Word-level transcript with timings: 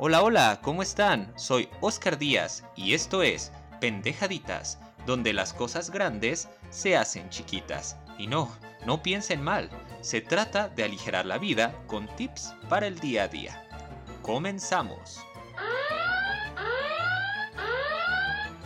Hola, 0.00 0.22
hola, 0.22 0.60
¿cómo 0.62 0.82
están? 0.82 1.32
Soy 1.34 1.68
Oscar 1.80 2.18
Díaz 2.18 2.62
y 2.76 2.94
esto 2.94 3.24
es 3.24 3.50
Pendejaditas, 3.80 4.78
donde 5.06 5.32
las 5.32 5.52
cosas 5.52 5.90
grandes 5.90 6.48
se 6.70 6.96
hacen 6.96 7.28
chiquitas. 7.30 7.96
Y 8.16 8.28
no, 8.28 8.48
no 8.86 9.02
piensen 9.02 9.42
mal, 9.42 9.68
se 10.00 10.20
trata 10.20 10.68
de 10.68 10.84
aligerar 10.84 11.26
la 11.26 11.38
vida 11.38 11.74
con 11.88 12.06
tips 12.14 12.54
para 12.68 12.86
el 12.86 13.00
día 13.00 13.24
a 13.24 13.28
día. 13.28 13.64
Comenzamos. 14.22 15.18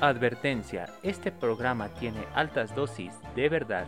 Advertencia, 0.03 0.93
este 1.03 1.33
programa 1.33 1.89
tiene 1.95 2.27
altas 2.35 2.75
dosis 2.77 3.15
de 3.35 3.49
verdad 3.49 3.87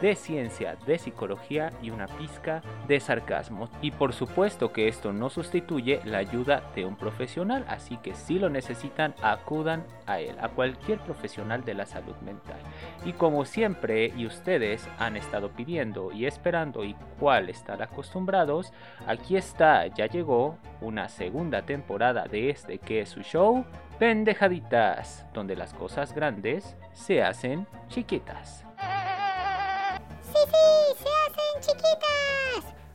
de 0.00 0.14
ciencia, 0.14 0.76
de 0.86 0.98
psicología 0.98 1.70
y 1.82 1.90
una 1.90 2.06
pizca 2.06 2.62
de 2.88 3.00
sarcasmo. 3.00 3.68
Y 3.82 3.90
por 3.90 4.12
supuesto 4.12 4.72
que 4.72 4.88
esto 4.88 5.12
no 5.12 5.30
sustituye 5.30 6.00
la 6.04 6.18
ayuda 6.18 6.62
de 6.74 6.84
un 6.84 6.96
profesional, 6.96 7.64
así 7.68 7.96
que 7.98 8.14
si 8.14 8.38
lo 8.38 8.48
necesitan, 8.48 9.14
acudan 9.22 9.84
a 10.06 10.20
él, 10.20 10.36
a 10.40 10.48
cualquier 10.48 10.98
profesional 11.00 11.64
de 11.64 11.74
la 11.74 11.86
salud 11.86 12.16
mental. 12.24 12.58
Y 13.04 13.12
como 13.12 13.44
siempre, 13.44 14.12
y 14.16 14.26
ustedes 14.26 14.88
han 14.98 15.16
estado 15.16 15.50
pidiendo 15.50 16.12
y 16.12 16.26
esperando 16.26 16.84
y 16.84 16.94
cuál 17.18 17.48
están 17.48 17.82
acostumbrados, 17.82 18.72
aquí 19.06 19.36
está, 19.36 19.86
ya 19.86 20.06
llegó 20.06 20.58
una 20.80 21.08
segunda 21.08 21.62
temporada 21.62 22.24
de 22.26 22.50
este 22.50 22.78
que 22.78 23.00
es 23.00 23.10
su 23.10 23.22
show, 23.22 23.64
Pendejaditas, 23.98 25.26
donde 25.34 25.54
las 25.54 25.74
cosas 25.74 26.14
grandes 26.14 26.74
se 26.94 27.22
hacen 27.22 27.66
chiquitas. 27.88 28.69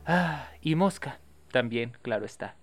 Ah, 0.06 0.50
y 0.60 0.74
mosca, 0.74 1.18
también, 1.50 1.92
claro 2.02 2.24
está. 2.24 2.56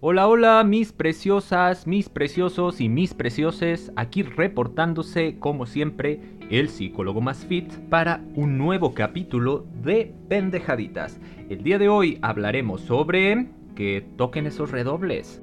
Hola, 0.00 0.26
hola, 0.26 0.64
mis 0.64 0.92
preciosas, 0.92 1.86
mis 1.86 2.08
preciosos 2.08 2.80
y 2.80 2.88
mis 2.88 3.14
precioses, 3.14 3.92
aquí 3.94 4.22
reportándose 4.22 5.38
como 5.38 5.64
siempre 5.64 6.20
el 6.50 6.70
psicólogo 6.70 7.20
más 7.20 7.46
fit 7.46 7.72
para 7.88 8.20
un 8.34 8.58
nuevo 8.58 8.94
capítulo 8.94 9.64
de 9.82 10.12
Pendejaditas. 10.28 11.20
El 11.48 11.62
día 11.62 11.78
de 11.78 11.88
hoy 11.88 12.18
hablaremos 12.20 12.80
sobre 12.80 13.46
que 13.76 14.04
toquen 14.16 14.46
esos 14.46 14.70
redobles. 14.70 15.40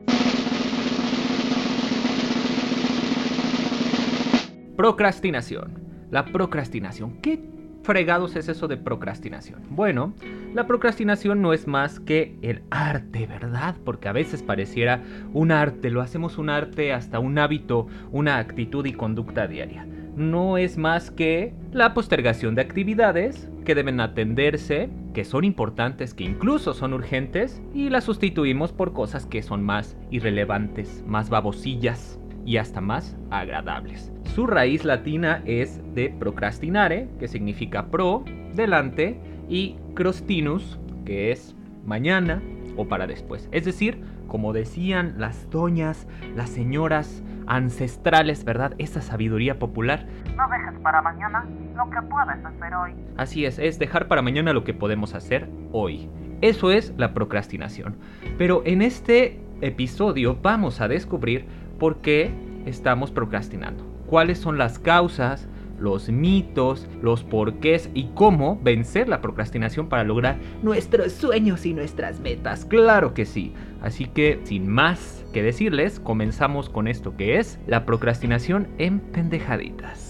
Procrastinación. 4.76 5.89
La 6.12 6.26
procrastinación. 6.26 7.18
¿Qué 7.22 7.40
fregados 7.84 8.36
es 8.36 8.50
eso 8.50 8.68
de 8.68 8.78
procrastinación? 8.78 9.62
Bueno, 9.70 10.14
la 10.54 10.66
procrastinación 10.66 11.42
no 11.42 11.54
es 11.54 11.68
más 11.68 12.00
que 12.00 12.36
el 12.42 12.64
arte, 12.72 13.28
¿verdad? 13.28 13.76
Porque 13.86 14.08
a 14.08 14.14
veces 14.14 14.42
pareciera 14.42 15.04
un 15.34 15.52
arte, 15.52 15.92
lo 15.92 16.02
hacemos 16.02 16.40
un 16.40 16.50
arte 16.50 16.94
hasta 16.94 17.20
un 17.20 17.38
hábito, 17.38 17.88
una 18.12 18.40
actitud 18.40 18.86
y 18.88 18.94
conducta 18.94 19.48
diaria. 19.48 19.86
No 20.16 20.58
es 20.58 20.78
más 20.78 21.12
que 21.12 21.54
la 21.72 21.94
postergación 21.94 22.56
de 22.56 22.64
actividades 22.64 23.48
que 23.64 23.76
deben 23.76 24.00
atenderse, 24.00 24.90
que 25.14 25.24
son 25.24 25.44
importantes, 25.44 26.16
que 26.16 26.24
incluso 26.24 26.74
son 26.74 26.94
urgentes, 26.94 27.62
y 27.74 27.90
las 27.90 28.06
sustituimos 28.06 28.74
por 28.74 28.94
cosas 28.94 29.28
que 29.28 29.44
son 29.44 29.64
más 29.64 29.96
irrelevantes, 30.10 31.04
más 31.08 31.30
babosillas 31.30 32.19
y 32.50 32.58
hasta 32.58 32.82
más 32.82 33.16
agradables. 33.30 34.12
Su 34.34 34.48
raíz 34.48 34.84
latina 34.84 35.44
es 35.46 35.80
de 35.94 36.10
procrastinare, 36.10 37.08
que 37.20 37.28
significa 37.28 37.92
pro, 37.92 38.26
delante, 38.56 39.20
y 39.48 39.78
crostinus, 39.94 40.80
que 41.06 41.32
es 41.32 41.56
mañana 41.86 42.42
o 42.76 42.88
para 42.88 43.06
después. 43.06 43.48
Es 43.52 43.66
decir, 43.66 44.04
como 44.28 44.52
decían 44.52 45.14
las 45.20 45.48
doñas, 45.52 46.08
las 46.36 46.50
señoras 46.50 47.24
ancestrales, 47.46 48.44
¿verdad? 48.44 48.74
Esa 48.80 49.02
sabiduría 49.02 49.60
popular. 49.60 50.08
No 50.36 50.50
dejes 50.50 50.80
para 50.82 51.04
mañana 51.04 51.46
lo 51.76 51.88
que 51.92 52.02
puedes 52.02 52.44
hacer 52.44 52.74
hoy. 52.74 52.94
Así 53.16 53.46
es, 53.46 53.60
es 53.60 53.78
dejar 53.78 54.08
para 54.08 54.24
mañana 54.24 54.54
lo 54.54 54.64
que 54.64 54.74
podemos 54.74 55.14
hacer 55.14 55.48
hoy. 55.72 56.10
Eso 56.42 56.72
es 56.72 56.96
la 56.98 57.14
procrastinación. 57.14 57.98
Pero 58.40 58.64
en 58.66 58.82
este 58.82 59.40
episodio 59.62 60.40
vamos 60.42 60.82
a 60.82 60.88
descubrir 60.88 61.46
por 61.80 62.02
qué 62.02 62.32
estamos 62.66 63.12
procrastinando 63.12 63.90
cuáles 64.10 64.40
son 64.40 64.58
las 64.58 64.80
causas, 64.80 65.48
los 65.80 66.10
mitos, 66.10 66.88
los 67.02 67.24
porqués 67.24 67.90
y 67.94 68.10
cómo 68.16 68.60
vencer 68.62 69.08
la 69.08 69.22
procrastinación 69.22 69.88
para 69.88 70.04
lograr 70.04 70.38
nuestros 70.62 71.14
sueños 71.14 71.66
y 71.66 71.74
nuestras 71.74 72.20
metas. 72.20 72.66
Claro 72.66 73.14
que 73.14 73.26
sí. 73.26 73.54
Así 73.82 74.06
que, 74.06 74.42
sin 74.44 74.68
más 74.68 75.24
que 75.32 75.42
decirles, 75.42 76.02
comenzamos 76.02 76.70
con 76.70 76.88
esto 76.88 77.16
que 77.16 77.38
es 77.38 77.60
la 77.66 77.86
procrastinación 77.86 78.68
en 78.78 79.00
pendejaditas. 79.00 80.09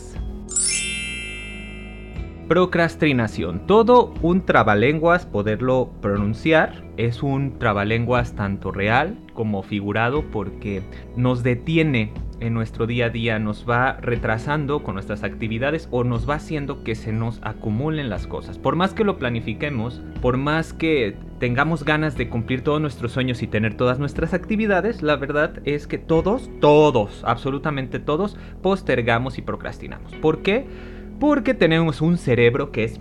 Procrastinación. 2.49 3.67
Todo 3.67 4.11
un 4.23 4.43
trabalenguas 4.43 5.27
poderlo 5.27 5.91
pronunciar. 6.01 6.83
Es 6.97 7.21
un 7.21 7.59
trabalenguas 7.59 8.33
tanto 8.33 8.71
real 8.71 9.19
como 9.35 9.61
figurado 9.61 10.23
porque 10.31 10.81
nos 11.15 11.43
detiene 11.43 12.11
en 12.39 12.55
nuestro 12.55 12.87
día 12.87 13.05
a 13.05 13.09
día, 13.09 13.37
nos 13.37 13.69
va 13.69 13.97
retrasando 14.01 14.81
con 14.81 14.95
nuestras 14.95 15.23
actividades 15.23 15.87
o 15.91 16.03
nos 16.03 16.27
va 16.27 16.35
haciendo 16.35 16.83
que 16.83 16.95
se 16.95 17.13
nos 17.13 17.39
acumulen 17.43 18.09
las 18.09 18.25
cosas. 18.25 18.57
Por 18.57 18.75
más 18.75 18.95
que 18.95 19.03
lo 19.03 19.19
planifiquemos, 19.19 20.01
por 20.19 20.37
más 20.37 20.73
que 20.73 21.17
tengamos 21.37 21.85
ganas 21.85 22.17
de 22.17 22.29
cumplir 22.29 22.63
todos 22.63 22.81
nuestros 22.81 23.11
sueños 23.11 23.43
y 23.43 23.47
tener 23.47 23.77
todas 23.77 23.99
nuestras 23.99 24.33
actividades, 24.33 25.03
la 25.03 25.17
verdad 25.17 25.61
es 25.65 25.85
que 25.85 25.99
todos, 25.99 26.49
todos, 26.59 27.23
absolutamente 27.27 27.99
todos, 27.99 28.37
postergamos 28.63 29.37
y 29.37 29.43
procrastinamos. 29.43 30.15
¿Por 30.15 30.41
qué? 30.41 30.65
Porque 31.19 31.53
tenemos 31.53 32.01
un 32.01 32.17
cerebro 32.17 32.71
que 32.71 32.85
es 32.85 32.99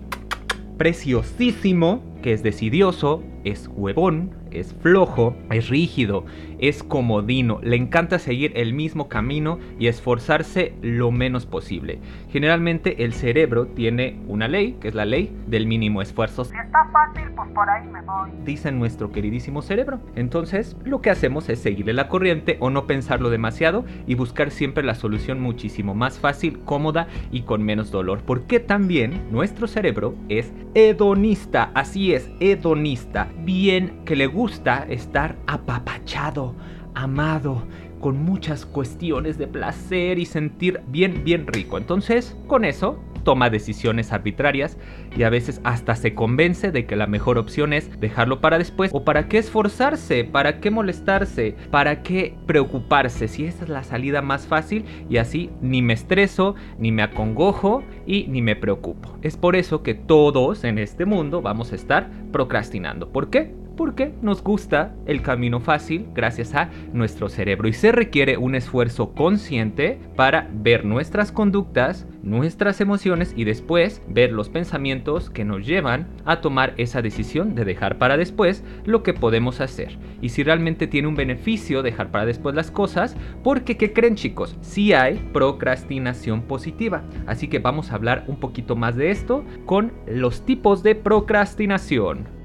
preciosísimo, 0.76 2.02
que 2.22 2.32
es 2.32 2.42
decidioso, 2.42 3.22
es 3.44 3.68
huevón, 3.74 4.34
es 4.50 4.74
flojo, 4.74 5.36
es 5.50 5.68
rígido, 5.68 6.24
es 6.58 6.82
comodino, 6.82 7.60
le 7.62 7.76
encanta 7.76 8.18
seguir 8.18 8.52
el 8.56 8.72
mismo 8.74 9.08
camino 9.08 9.58
y 9.78 9.86
esforzarse 9.86 10.74
lo 10.82 11.10
menos 11.10 11.46
posible. 11.46 11.98
Generalmente 12.30 13.04
el 13.04 13.12
cerebro 13.12 13.66
tiene 13.66 14.18
una 14.26 14.48
ley, 14.48 14.76
que 14.80 14.88
es 14.88 14.94
la 14.94 15.04
ley 15.04 15.34
del 15.46 15.66
mínimo 15.66 16.02
esfuerzo. 16.02 16.44
Si 16.44 16.56
está 16.56 16.88
fácil, 16.92 17.30
pues 17.34 17.48
por 17.50 17.68
ahí 17.68 17.86
me 17.86 18.00
voy. 18.02 18.30
Dice 18.44 18.72
nuestro 18.72 19.12
queridísimo 19.12 19.62
cerebro. 19.62 20.00
Entonces, 20.16 20.76
lo 20.84 21.00
que 21.00 21.10
hacemos 21.10 21.48
es 21.48 21.60
seguirle 21.60 21.92
la 21.92 22.08
corriente 22.08 22.56
o 22.60 22.70
no 22.70 22.86
pensarlo 22.86 23.30
demasiado 23.30 23.84
y 24.06 24.14
buscar 24.14 24.50
siempre 24.50 24.84
la 24.84 24.94
solución 24.94 25.40
muchísimo 25.40 25.94
más 25.94 26.18
fácil, 26.18 26.60
cómoda 26.64 27.08
y 27.30 27.42
con 27.42 27.62
menos 27.62 27.90
dolor. 27.90 28.22
Porque 28.24 28.60
también 28.60 29.22
nuestro 29.30 29.66
cerebro 29.66 30.14
es 30.28 30.52
hedonista, 30.74 31.70
así 31.74 32.12
es, 32.12 32.17
hedonista, 32.40 33.28
bien 33.44 34.00
que 34.04 34.16
le 34.16 34.26
gusta 34.26 34.86
estar 34.88 35.36
apapachado, 35.46 36.54
amado, 36.94 37.62
con 38.00 38.22
muchas 38.22 38.64
cuestiones 38.64 39.38
de 39.38 39.46
placer 39.46 40.18
y 40.18 40.26
sentir 40.26 40.80
bien, 40.88 41.24
bien 41.24 41.46
rico. 41.46 41.78
Entonces, 41.78 42.36
con 42.46 42.64
eso, 42.64 43.02
toma 43.24 43.50
decisiones 43.50 44.12
arbitrarias 44.12 44.78
y 45.16 45.22
a 45.22 45.30
veces 45.30 45.60
hasta 45.64 45.96
se 45.96 46.14
convence 46.14 46.72
de 46.72 46.86
que 46.86 46.96
la 46.96 47.06
mejor 47.06 47.38
opción 47.38 47.72
es 47.72 48.00
dejarlo 48.00 48.40
para 48.40 48.58
después 48.58 48.90
o 48.92 49.04
para 49.04 49.28
qué 49.28 49.38
esforzarse, 49.38 50.24
para 50.24 50.60
qué 50.60 50.70
molestarse, 50.70 51.56
para 51.70 52.02
qué 52.02 52.34
preocuparse, 52.46 53.28
si 53.28 53.44
esa 53.44 53.64
es 53.64 53.70
la 53.70 53.82
salida 53.82 54.22
más 54.22 54.46
fácil 54.46 54.84
y 55.08 55.18
así 55.18 55.50
ni 55.60 55.82
me 55.82 55.94
estreso, 55.94 56.54
ni 56.78 56.92
me 56.92 57.02
acongojo 57.02 57.82
y 58.06 58.26
ni 58.28 58.42
me 58.42 58.56
preocupo. 58.56 59.18
Es 59.22 59.36
por 59.36 59.56
eso 59.56 59.82
que 59.82 59.94
todos 59.94 60.64
en 60.64 60.78
este 60.78 61.04
mundo 61.04 61.42
vamos 61.42 61.72
a 61.72 61.76
estar 61.76 62.10
procrastinando. 62.32 63.10
¿Por 63.10 63.30
qué? 63.30 63.67
Porque 63.78 64.12
nos 64.22 64.42
gusta 64.42 64.92
el 65.06 65.22
camino 65.22 65.60
fácil 65.60 66.08
gracias 66.12 66.52
a 66.56 66.68
nuestro 66.92 67.28
cerebro 67.28 67.68
y 67.68 67.72
se 67.72 67.92
requiere 67.92 68.36
un 68.36 68.56
esfuerzo 68.56 69.14
consciente 69.14 70.00
para 70.16 70.50
ver 70.52 70.84
nuestras 70.84 71.30
conductas, 71.30 72.04
nuestras 72.24 72.80
emociones 72.80 73.32
y 73.36 73.44
después 73.44 74.02
ver 74.08 74.32
los 74.32 74.48
pensamientos 74.48 75.30
que 75.30 75.44
nos 75.44 75.64
llevan 75.64 76.08
a 76.24 76.40
tomar 76.40 76.74
esa 76.76 77.02
decisión 77.02 77.54
de 77.54 77.64
dejar 77.64 77.98
para 77.98 78.16
después 78.16 78.64
lo 78.84 79.04
que 79.04 79.14
podemos 79.14 79.60
hacer 79.60 79.96
y 80.20 80.30
si 80.30 80.42
realmente 80.42 80.88
tiene 80.88 81.06
un 81.06 81.14
beneficio 81.14 81.84
dejar 81.84 82.10
para 82.10 82.26
después 82.26 82.56
las 82.56 82.72
cosas 82.72 83.16
porque 83.44 83.76
¿qué 83.76 83.92
creen 83.92 84.16
chicos? 84.16 84.56
Sí 84.60 84.92
hay 84.92 85.18
procrastinación 85.32 86.42
positiva 86.42 87.04
así 87.28 87.46
que 87.46 87.60
vamos 87.60 87.92
a 87.92 87.94
hablar 87.94 88.24
un 88.26 88.40
poquito 88.40 88.74
más 88.74 88.96
de 88.96 89.12
esto 89.12 89.44
con 89.66 89.92
los 90.08 90.44
tipos 90.44 90.82
de 90.82 90.96
procrastinación. 90.96 92.37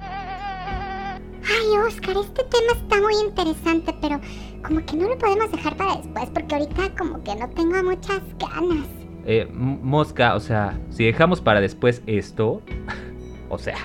Ay, 1.45 1.77
Oscar, 1.87 2.15
este 2.17 2.43
tema 2.43 2.73
está 2.73 3.01
muy 3.01 3.13
interesante, 3.27 3.93
pero 4.01 4.19
como 4.65 4.85
que 4.85 4.95
no 4.95 5.09
lo 5.09 5.17
podemos 5.17 5.51
dejar 5.51 5.75
para 5.75 5.97
después, 5.97 6.29
porque 6.33 6.55
ahorita 6.55 6.95
como 6.97 7.23
que 7.23 7.35
no 7.35 7.49
tengo 7.49 7.83
muchas 7.83 8.21
ganas. 8.39 8.87
Eh, 9.25 9.47
mosca, 9.51 10.35
o 10.35 10.39
sea, 10.39 10.79
si 10.89 11.05
dejamos 11.05 11.41
para 11.41 11.61
después 11.61 12.01
esto, 12.07 12.61
o 13.49 13.57
sea, 13.57 13.77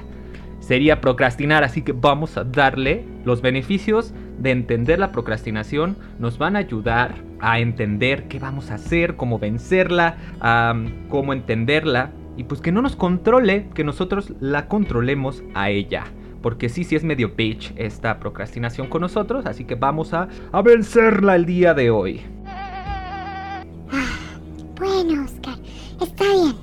sería 0.60 1.00
procrastinar, 1.00 1.64
así 1.64 1.82
que 1.82 1.92
vamos 1.92 2.36
a 2.36 2.44
darle 2.44 3.04
los 3.24 3.42
beneficios 3.42 4.12
de 4.38 4.52
entender 4.52 4.98
la 4.98 5.12
procrastinación 5.12 5.96
nos 6.18 6.38
van 6.38 6.56
a 6.56 6.60
ayudar 6.60 7.16
a 7.40 7.58
entender 7.58 8.28
qué 8.28 8.38
vamos 8.38 8.70
a 8.70 8.74
hacer, 8.74 9.16
cómo 9.16 9.38
vencerla, 9.38 10.16
cómo 11.08 11.32
entenderla 11.32 12.10
y 12.36 12.44
pues 12.44 12.60
que 12.60 12.70
no 12.70 12.82
nos 12.82 12.94
controle, 12.94 13.68
que 13.74 13.82
nosotros 13.82 14.32
la 14.40 14.68
controlemos 14.68 15.42
a 15.54 15.70
ella. 15.70 16.04
Porque 16.42 16.68
sí, 16.68 16.84
sí 16.84 16.96
es 16.96 17.04
medio 17.04 17.34
bitch 17.34 17.72
esta 17.76 18.18
procrastinación 18.20 18.88
con 18.88 19.00
nosotros, 19.02 19.46
así 19.46 19.64
que 19.64 19.74
vamos 19.74 20.14
a, 20.14 20.28
a 20.52 20.62
vencerla 20.62 21.36
el 21.36 21.46
día 21.46 21.74
de 21.74 21.90
hoy. 21.90 22.20
Bueno, 24.76 25.24
Oscar, 25.24 25.56
está 26.00 26.24
bien. 26.24 26.54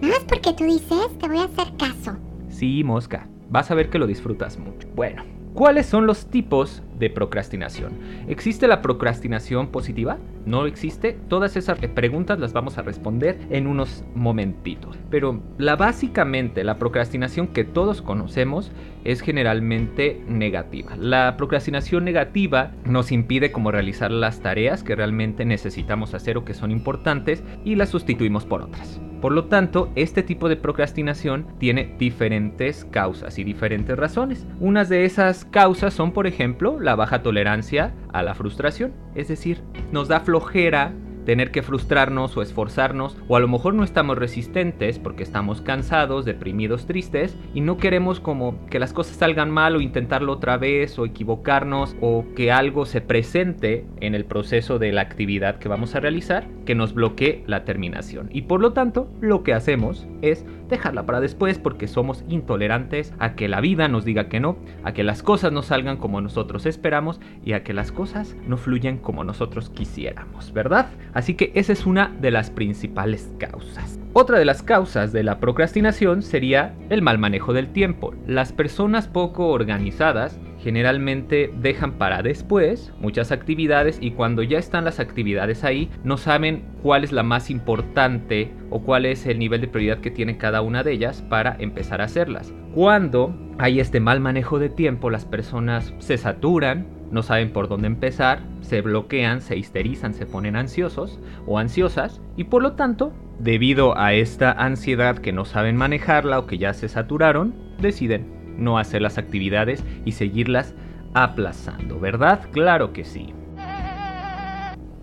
Nada 0.00 0.14
más 0.14 0.24
porque 0.24 0.52
tú 0.54 0.64
dices, 0.64 1.18
te 1.18 1.28
voy 1.28 1.38
a 1.38 1.44
hacer 1.44 1.76
caso. 1.76 2.16
Sí, 2.48 2.82
mosca, 2.82 3.28
vas 3.48 3.70
a 3.70 3.74
ver 3.74 3.90
que 3.90 3.98
lo 3.98 4.06
disfrutas 4.06 4.58
mucho. 4.58 4.88
Bueno, 4.94 5.22
¿cuáles 5.54 5.86
son 5.86 6.06
los 6.06 6.26
tipos 6.26 6.82
de 6.98 7.10
procrastinación? 7.10 7.92
¿Existe 8.28 8.68
la 8.68 8.82
procrastinación 8.82 9.68
positiva? 9.68 10.18
¿No 10.46 10.66
existe? 10.66 11.18
Todas 11.28 11.56
esas 11.56 11.78
preguntas 11.78 12.38
las 12.38 12.52
vamos 12.52 12.78
a 12.78 12.82
responder 12.82 13.38
en 13.50 13.66
unos 13.66 14.04
momentitos. 14.14 14.98
Pero 15.10 15.42
la 15.58 15.76
básicamente 15.76 16.64
la 16.64 16.78
procrastinación 16.78 17.48
que 17.48 17.64
todos 17.64 18.02
conocemos 18.02 18.72
es 19.04 19.20
generalmente 19.20 20.22
negativa. 20.28 20.96
La 20.96 21.36
procrastinación 21.36 22.04
negativa 22.04 22.72
nos 22.84 23.12
impide 23.12 23.52
como 23.52 23.70
realizar 23.70 24.10
las 24.10 24.40
tareas 24.40 24.82
que 24.82 24.96
realmente 24.96 25.44
necesitamos 25.44 26.14
hacer 26.14 26.36
o 26.36 26.44
que 26.44 26.54
son 26.54 26.70
importantes 26.70 27.42
y 27.64 27.74
las 27.74 27.90
sustituimos 27.90 28.44
por 28.44 28.62
otras. 28.62 29.00
Por 29.20 29.32
lo 29.32 29.44
tanto, 29.44 29.90
este 29.96 30.22
tipo 30.22 30.48
de 30.48 30.56
procrastinación 30.56 31.46
tiene 31.58 31.94
diferentes 31.98 32.86
causas 32.86 33.38
y 33.38 33.44
diferentes 33.44 33.98
razones. 33.98 34.46
Unas 34.60 34.88
de 34.88 35.04
esas 35.04 35.44
causas 35.44 35.92
son, 35.92 36.12
por 36.12 36.26
ejemplo, 36.26 36.80
la 36.80 36.96
baja 36.96 37.22
tolerancia 37.22 37.92
a 38.12 38.22
la 38.22 38.34
frustración, 38.34 38.92
es 39.14 39.28
decir, 39.28 39.62
nos 39.92 40.08
da 40.08 40.20
flojera 40.20 40.92
tener 41.24 41.50
que 41.50 41.62
frustrarnos 41.62 42.36
o 42.36 42.42
esforzarnos, 42.42 43.16
o 43.28 43.36
a 43.36 43.40
lo 43.40 43.48
mejor 43.48 43.74
no 43.74 43.84
estamos 43.84 44.18
resistentes 44.18 44.98
porque 44.98 45.22
estamos 45.22 45.60
cansados, 45.60 46.24
deprimidos, 46.24 46.86
tristes, 46.86 47.36
y 47.54 47.60
no 47.60 47.76
queremos 47.76 48.20
como 48.20 48.66
que 48.66 48.78
las 48.78 48.92
cosas 48.92 49.16
salgan 49.16 49.50
mal 49.50 49.76
o 49.76 49.80
intentarlo 49.80 50.32
otra 50.32 50.56
vez 50.56 50.98
o 50.98 51.04
equivocarnos 51.04 51.96
o 52.00 52.24
que 52.34 52.52
algo 52.52 52.86
se 52.86 53.00
presente 53.00 53.86
en 54.00 54.14
el 54.14 54.24
proceso 54.24 54.78
de 54.78 54.92
la 54.92 55.02
actividad 55.02 55.58
que 55.58 55.68
vamos 55.68 55.94
a 55.94 56.00
realizar 56.00 56.46
que 56.64 56.74
nos 56.74 56.94
bloquee 56.94 57.44
la 57.46 57.64
terminación. 57.64 58.28
Y 58.32 58.42
por 58.42 58.60
lo 58.60 58.72
tanto, 58.72 59.08
lo 59.20 59.42
que 59.42 59.54
hacemos 59.54 60.06
es 60.22 60.44
dejarla 60.68 61.04
para 61.04 61.20
después 61.20 61.58
porque 61.58 61.88
somos 61.88 62.24
intolerantes 62.28 63.12
a 63.18 63.34
que 63.34 63.48
la 63.48 63.60
vida 63.60 63.88
nos 63.88 64.04
diga 64.04 64.28
que 64.28 64.40
no, 64.40 64.56
a 64.84 64.92
que 64.92 65.02
las 65.02 65.22
cosas 65.22 65.52
no 65.52 65.62
salgan 65.62 65.96
como 65.96 66.20
nosotros 66.20 66.66
esperamos 66.66 67.20
y 67.44 67.52
a 67.52 67.64
que 67.64 67.74
las 67.74 67.92
cosas 67.92 68.36
no 68.46 68.56
fluyan 68.56 68.98
como 68.98 69.24
nosotros 69.24 69.70
quisiéramos, 69.70 70.52
¿verdad? 70.52 70.86
Así 71.12 71.34
que 71.34 71.52
esa 71.54 71.72
es 71.72 71.86
una 71.86 72.14
de 72.20 72.30
las 72.30 72.50
principales 72.50 73.30
causas. 73.38 73.98
Otra 74.12 74.38
de 74.38 74.44
las 74.44 74.62
causas 74.62 75.12
de 75.12 75.22
la 75.22 75.38
procrastinación 75.38 76.22
sería 76.22 76.74
el 76.88 77.02
mal 77.02 77.18
manejo 77.18 77.52
del 77.52 77.72
tiempo. 77.72 78.14
Las 78.26 78.52
personas 78.52 79.06
poco 79.06 79.48
organizadas 79.48 80.38
generalmente 80.62 81.52
dejan 81.60 81.92
para 81.92 82.22
después 82.22 82.92
muchas 83.00 83.32
actividades 83.32 83.98
y 84.00 84.12
cuando 84.12 84.42
ya 84.42 84.58
están 84.58 84.84
las 84.84 85.00
actividades 85.00 85.64
ahí 85.64 85.90
no 86.04 86.16
saben 86.16 86.64
cuál 86.82 87.04
es 87.04 87.12
la 87.12 87.22
más 87.22 87.50
importante 87.50 88.52
o 88.70 88.82
cuál 88.82 89.06
es 89.06 89.26
el 89.26 89.38
nivel 89.38 89.60
de 89.60 89.68
prioridad 89.68 90.00
que 90.00 90.10
tiene 90.10 90.36
cada 90.36 90.60
una 90.60 90.82
de 90.82 90.92
ellas 90.92 91.22
para 91.28 91.56
empezar 91.58 92.00
a 92.00 92.04
hacerlas. 92.04 92.52
Cuando 92.74 93.34
hay 93.58 93.80
este 93.80 94.00
mal 94.00 94.20
manejo 94.20 94.58
de 94.58 94.68
tiempo 94.68 95.10
las 95.10 95.24
personas 95.24 95.94
se 95.98 96.18
saturan, 96.18 96.86
no 97.10 97.22
saben 97.22 97.52
por 97.52 97.68
dónde 97.68 97.88
empezar, 97.88 98.40
se 98.60 98.82
bloquean, 98.82 99.40
se 99.40 99.56
histerizan, 99.56 100.14
se 100.14 100.26
ponen 100.26 100.56
ansiosos 100.56 101.18
o 101.46 101.58
ansiosas 101.58 102.20
y 102.36 102.44
por 102.44 102.62
lo 102.62 102.72
tanto, 102.72 103.12
debido 103.38 103.98
a 103.98 104.12
esta 104.12 104.52
ansiedad 104.52 105.18
que 105.18 105.32
no 105.32 105.44
saben 105.44 105.76
manejarla 105.76 106.38
o 106.38 106.46
que 106.46 106.58
ya 106.58 106.72
se 106.72 106.88
saturaron, 106.88 107.54
deciden 107.80 108.39
no 108.60 108.78
hacer 108.78 109.02
las 109.02 109.18
actividades 109.18 109.82
y 110.04 110.12
seguirlas 110.12 110.74
aplazando, 111.14 111.98
¿verdad? 111.98 112.48
Claro 112.52 112.92
que 112.92 113.04
sí. 113.04 113.34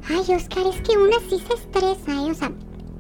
Ay, 0.09 0.33
Oscar, 0.33 0.65
es 0.68 0.81
que 0.81 0.98
una 0.98 1.19
sí 1.30 1.38
se 1.45 1.54
estresa, 1.54 2.12
¿eh? 2.13 2.31
O 2.31 2.33
sea, 2.33 2.51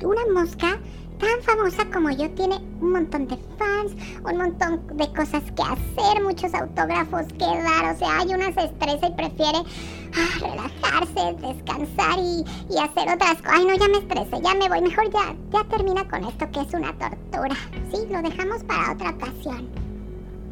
una 0.03 0.21
mosca 0.33 0.77
tan 1.19 1.41
famosa 1.41 1.85
como 1.91 2.09
yo 2.11 2.29
tiene 2.31 2.57
un 2.81 2.91
montón 2.91 3.27
de 3.27 3.37
fans, 3.57 3.93
un 4.23 4.37
montón 4.37 4.85
de 4.97 5.07
cosas 5.13 5.41
que 5.51 5.63
hacer, 5.63 6.21
muchos 6.21 6.53
autógrafos 6.53 7.25
que 7.39 7.45
dar. 7.45 7.95
O 7.95 7.97
sea, 7.97 8.19
hay 8.19 8.27
una 8.27 8.53
se 8.53 8.65
estresa 8.65 9.07
y 9.07 9.13
prefiere 9.13 9.59
ah, 10.15 10.39
relajarse, 10.39 11.35
descansar 11.41 12.19
y, 12.19 12.43
y, 12.69 12.77
hacer 12.77 13.13
otras 13.13 13.41
cosas. 13.41 13.53
Ay, 13.53 13.65
no, 13.65 13.75
ya 13.75 13.87
me 13.87 13.97
estresé, 13.99 14.41
ya 14.43 14.53
me 14.55 14.69
voy. 14.69 14.81
Mejor 14.81 15.09
ya, 15.11 15.35
ya 15.51 15.63
termina 15.69 16.07
con 16.07 16.23
esto 16.25 16.51
que 16.51 16.61
es 16.61 16.73
una 16.73 16.93
tortura. 16.93 17.55
Sí, 17.91 18.05
lo 18.11 18.21
dejamos 18.21 18.63
para 18.65 18.93
otra 18.93 19.11
ocasión. 19.11 19.86